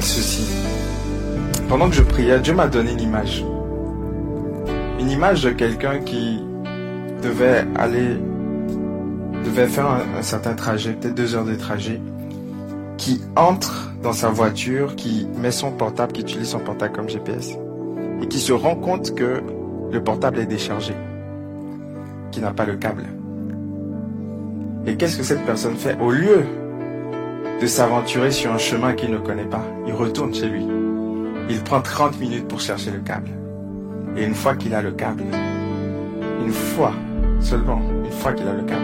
Ceci. 0.01 0.45
Pendant 1.69 1.89
que 1.89 1.95
je 1.95 2.03
priais, 2.03 2.39
Dieu 2.39 2.53
m'a 2.53 2.67
donné 2.67 2.93
une 2.93 3.01
image. 3.01 3.43
Une 4.99 5.09
image 5.09 5.43
de 5.43 5.51
quelqu'un 5.51 5.99
qui 5.99 6.41
devait 7.21 7.65
aller, 7.75 8.17
devait 9.45 9.67
faire 9.67 9.87
un, 9.87 10.01
un 10.17 10.21
certain 10.21 10.53
trajet, 10.53 10.93
peut-être 10.93 11.15
deux 11.15 11.35
heures 11.35 11.45
de 11.45 11.55
trajet, 11.55 12.01
qui 12.97 13.21
entre 13.35 13.91
dans 14.01 14.13
sa 14.13 14.29
voiture, 14.29 14.95
qui 14.95 15.27
met 15.37 15.51
son 15.51 15.71
portable, 15.71 16.13
qui 16.13 16.21
utilise 16.21 16.49
son 16.49 16.59
portable 16.59 16.93
comme 16.93 17.09
GPS, 17.09 17.57
et 18.21 18.27
qui 18.27 18.39
se 18.39 18.53
rend 18.53 18.75
compte 18.75 19.15
que 19.15 19.41
le 19.91 20.03
portable 20.03 20.39
est 20.39 20.45
déchargé, 20.45 20.93
qui 22.31 22.39
n'a 22.39 22.51
pas 22.51 22.65
le 22.65 22.75
câble. 22.75 23.03
Et 24.85 24.95
qu'est-ce 24.95 25.17
que 25.17 25.23
cette 25.23 25.45
personne 25.45 25.75
fait? 25.75 25.97
Au 26.01 26.11
lieu 26.11 26.43
de 27.63 27.67
s'aventurer 27.67 28.29
sur 28.29 28.51
un 28.51 28.57
chemin 28.57 28.91
qu'il 28.91 29.09
ne 29.09 29.17
connaît 29.17 29.45
pas. 29.45 29.63
Il 29.87 29.93
retourne 29.93 30.35
chez 30.35 30.47
lui. 30.47 30.67
Il 31.49 31.61
prend 31.61 31.79
30 31.79 32.19
minutes 32.19 32.45
pour 32.45 32.59
chercher 32.59 32.91
le 32.91 32.99
câble. 32.99 33.29
Et 34.17 34.25
une 34.25 34.35
fois 34.35 34.55
qu'il 34.55 34.75
a 34.75 34.81
le 34.81 34.91
câble, 34.91 35.23
une 36.45 36.51
fois 36.51 36.91
seulement, 37.39 37.81
une 38.03 38.11
fois 38.11 38.33
qu'il 38.33 38.49
a 38.49 38.53
le 38.53 38.63
câble, 38.63 38.83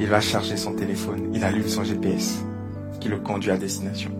il 0.00 0.06
va 0.06 0.20
charger 0.20 0.58
son 0.58 0.74
téléphone. 0.74 1.30
Il 1.32 1.42
allume 1.42 1.66
son 1.66 1.82
GPS 1.82 2.44
qui 3.00 3.08
le 3.08 3.16
conduit 3.16 3.52
à 3.52 3.56
destination. 3.56 4.10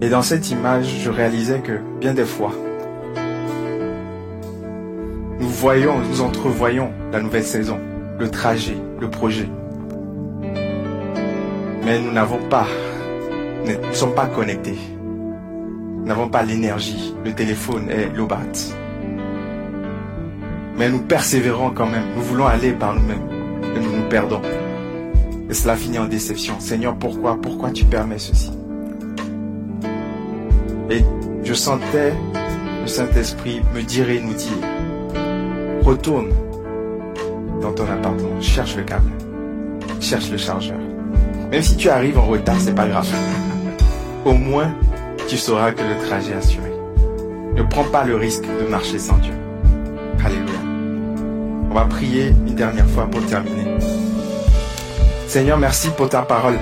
Et 0.00 0.08
dans 0.08 0.22
cette 0.22 0.50
image, 0.50 0.86
je 1.02 1.10
réalisais 1.10 1.60
que 1.60 1.78
bien 2.00 2.14
des 2.14 2.24
fois, 2.24 2.52
nous 5.40 5.48
voyons, 5.48 5.98
nous 5.98 6.22
entrevoyons 6.22 6.90
la 7.12 7.20
nouvelle 7.20 7.44
saison, 7.44 7.78
le 8.18 8.30
trajet, 8.30 8.78
le 8.98 9.10
projet 9.10 9.50
mais 11.84 12.00
nous 12.00 12.12
n'avons 12.12 12.38
pas, 12.48 12.66
nous 13.64 13.88
ne 13.88 13.94
sommes 13.94 14.14
pas 14.14 14.26
connectés. 14.26 14.78
Nous 15.98 16.06
n'avons 16.06 16.28
pas 16.28 16.42
l'énergie, 16.42 17.14
le 17.24 17.32
téléphone 17.32 17.90
est 17.90 18.14
lobat. 18.14 18.40
Mais 20.76 20.88
nous 20.90 21.00
persévérons 21.00 21.70
quand 21.70 21.86
même. 21.86 22.04
Nous 22.16 22.22
voulons 22.22 22.46
aller 22.46 22.72
par 22.72 22.94
nous-mêmes 22.94 23.28
et 23.76 23.80
nous 23.80 23.96
nous 23.96 24.08
perdons. 24.08 24.42
Et 25.48 25.54
cela 25.54 25.76
finit 25.76 25.98
en 25.98 26.06
déception. 26.06 26.58
Seigneur, 26.58 26.96
pourquoi, 26.96 27.40
pourquoi 27.40 27.70
tu 27.70 27.84
permets 27.84 28.18
ceci? 28.18 28.50
Et 30.90 31.02
je 31.42 31.54
sentais 31.54 32.12
le 32.82 32.86
Saint-Esprit 32.86 33.62
me 33.74 33.82
dire 33.82 34.10
et 34.10 34.20
nous 34.20 34.34
dire, 34.34 34.58
retourne 35.82 36.28
dans 37.60 37.72
ton 37.72 37.84
appartement, 37.84 38.40
cherche 38.40 38.76
le 38.76 38.82
câble, 38.82 39.10
cherche 40.00 40.30
le 40.30 40.36
chargeur. 40.36 40.78
Même 41.54 41.62
si 41.62 41.76
tu 41.76 41.88
arrives 41.88 42.18
en 42.18 42.26
retard, 42.26 42.56
c'est 42.58 42.74
pas 42.74 42.88
grave. 42.88 43.06
Au 44.24 44.32
moins, 44.32 44.74
tu 45.28 45.36
sauras 45.36 45.70
que 45.70 45.82
le 45.82 46.04
trajet 46.04 46.32
est 46.32 46.34
assuré. 46.34 46.72
Ne 47.54 47.62
prends 47.62 47.84
pas 47.84 48.02
le 48.02 48.16
risque 48.16 48.42
de 48.42 48.68
marcher 48.68 48.98
sans 48.98 49.18
Dieu. 49.18 49.34
Alléluia. 50.24 50.58
On 51.70 51.74
va 51.74 51.84
prier 51.84 52.30
une 52.44 52.56
dernière 52.56 52.88
fois 52.88 53.06
pour 53.06 53.24
terminer. 53.26 53.66
Seigneur, 55.28 55.56
merci 55.56 55.90
pour 55.96 56.08
ta 56.08 56.22
parole. 56.22 56.58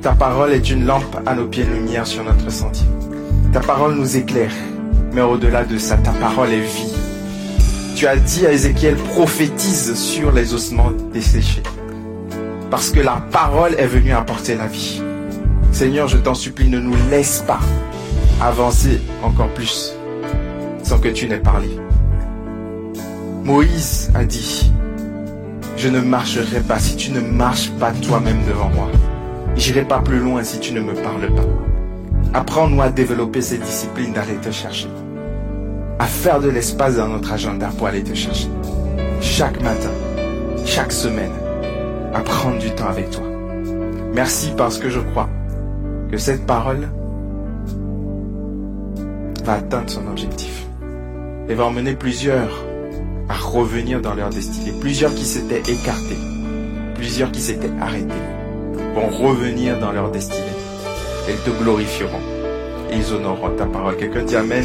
Ta 0.00 0.12
parole 0.12 0.54
est 0.54 0.70
une 0.70 0.86
lampe 0.86 1.18
à 1.26 1.34
nos 1.34 1.48
pieds, 1.48 1.64
une 1.64 1.84
lumière 1.84 2.06
sur 2.06 2.24
notre 2.24 2.50
sentier. 2.50 2.86
Ta 3.52 3.60
parole 3.60 3.96
nous 3.96 4.16
éclaire. 4.16 4.54
Mais 5.12 5.20
au-delà 5.20 5.64
de 5.64 5.76
ça, 5.76 5.98
ta 5.98 6.12
parole 6.12 6.48
est 6.54 6.60
vie. 6.60 6.94
Tu 7.96 8.06
as 8.06 8.16
dit 8.16 8.46
à 8.46 8.52
Ézéchiel, 8.52 8.94
prophétise 8.94 9.94
sur 9.94 10.32
les 10.32 10.54
ossements 10.54 10.90
desséchés 11.12 11.62
parce 12.70 12.90
que 12.90 13.00
la 13.00 13.22
parole 13.32 13.74
est 13.78 13.86
venue 13.86 14.12
apporter 14.12 14.54
la 14.54 14.66
vie. 14.66 15.02
Seigneur, 15.72 16.08
je 16.08 16.16
t'en 16.16 16.34
supplie, 16.34 16.68
ne 16.68 16.78
nous 16.78 16.96
laisse 17.10 17.44
pas 17.46 17.60
avancer 18.40 19.00
encore 19.22 19.48
plus 19.48 19.94
sans 20.82 20.98
que 20.98 21.08
tu 21.08 21.28
n'aies 21.28 21.38
parlé. 21.38 21.68
Moïse 23.44 24.10
a 24.14 24.24
dit, 24.24 24.72
je 25.76 25.88
ne 25.88 26.00
marcherai 26.00 26.60
pas 26.60 26.78
si 26.78 26.96
tu 26.96 27.10
ne 27.10 27.20
marches 27.20 27.70
pas 27.78 27.92
toi-même 27.92 28.44
devant 28.46 28.70
moi. 28.70 28.88
J'irai 29.56 29.84
pas 29.84 30.00
plus 30.00 30.18
loin 30.18 30.42
si 30.44 30.58
tu 30.60 30.72
ne 30.72 30.80
me 30.80 30.94
parles 30.94 31.34
pas. 31.34 32.38
Apprends-nous 32.38 32.80
à 32.80 32.90
développer 32.90 33.42
cette 33.42 33.62
discipline 33.62 34.12
d'aller 34.12 34.36
te 34.36 34.50
chercher. 34.50 34.88
À 35.98 36.06
faire 36.06 36.40
de 36.40 36.48
l'espace 36.48 36.96
dans 36.96 37.08
notre 37.08 37.32
agenda 37.32 37.70
pour 37.76 37.88
aller 37.88 38.02
te 38.02 38.14
chercher. 38.14 38.48
Chaque 39.20 39.60
matin, 39.62 39.90
chaque 40.64 40.92
semaine, 40.92 41.32
à 42.14 42.20
prendre 42.20 42.58
du 42.58 42.70
temps 42.70 42.88
avec 42.88 43.10
toi. 43.10 43.24
Merci 44.12 44.52
parce 44.56 44.78
que 44.78 44.90
je 44.90 45.00
crois 45.00 45.28
que 46.10 46.16
cette 46.16 46.46
parole 46.46 46.88
va 49.44 49.54
atteindre 49.54 49.88
son 49.88 50.06
objectif 50.08 50.66
et 51.48 51.54
va 51.54 51.64
emmener 51.64 51.94
plusieurs 51.94 52.64
à 53.28 53.34
revenir 53.34 54.00
dans 54.00 54.14
leur 54.14 54.30
destinée. 54.30 54.72
Plusieurs 54.80 55.14
qui 55.14 55.24
s'étaient 55.24 55.72
écartés, 55.72 56.18
plusieurs 56.94 57.30
qui 57.30 57.40
s'étaient 57.40 57.70
arrêtés 57.80 58.14
vont 58.94 59.08
revenir 59.08 59.78
dans 59.78 59.92
leur 59.92 60.10
destinée. 60.10 60.44
Elles 61.28 61.38
te 61.44 61.62
glorifieront 61.62 62.20
ils 62.92 63.12
honoreront 63.12 63.50
ta 63.56 63.66
parole. 63.66 63.96
Quelqu'un 63.96 64.24
dit 64.24 64.36
Amen. 64.36 64.64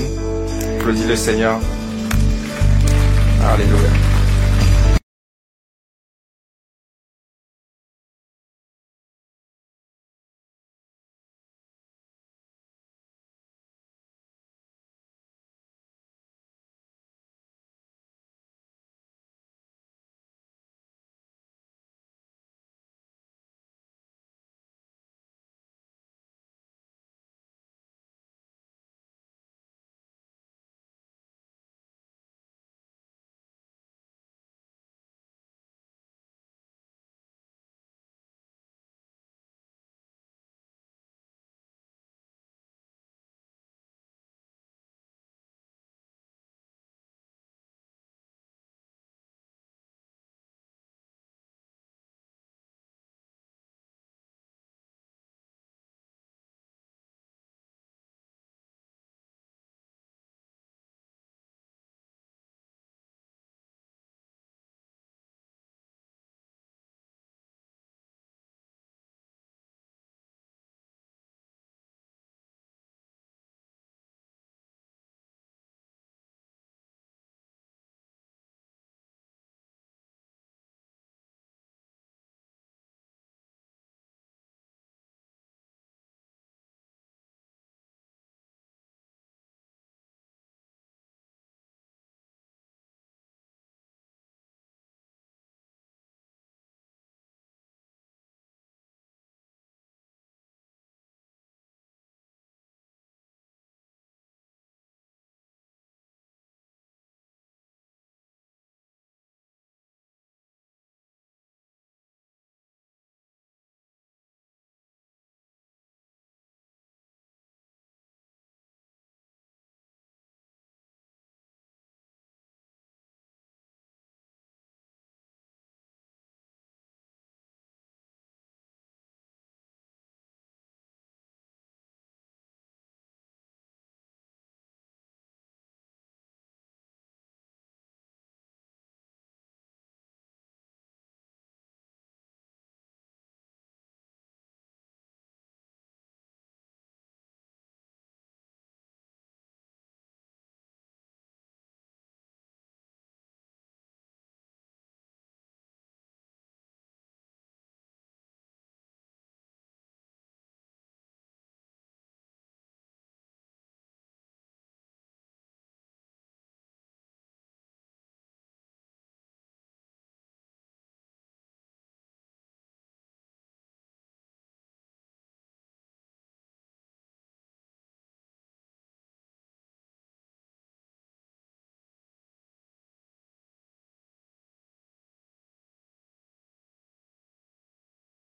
Applaudis 0.79 1.07
le 1.07 1.15
Seigneur. 1.15 1.59
Alléluia. 3.43 4.04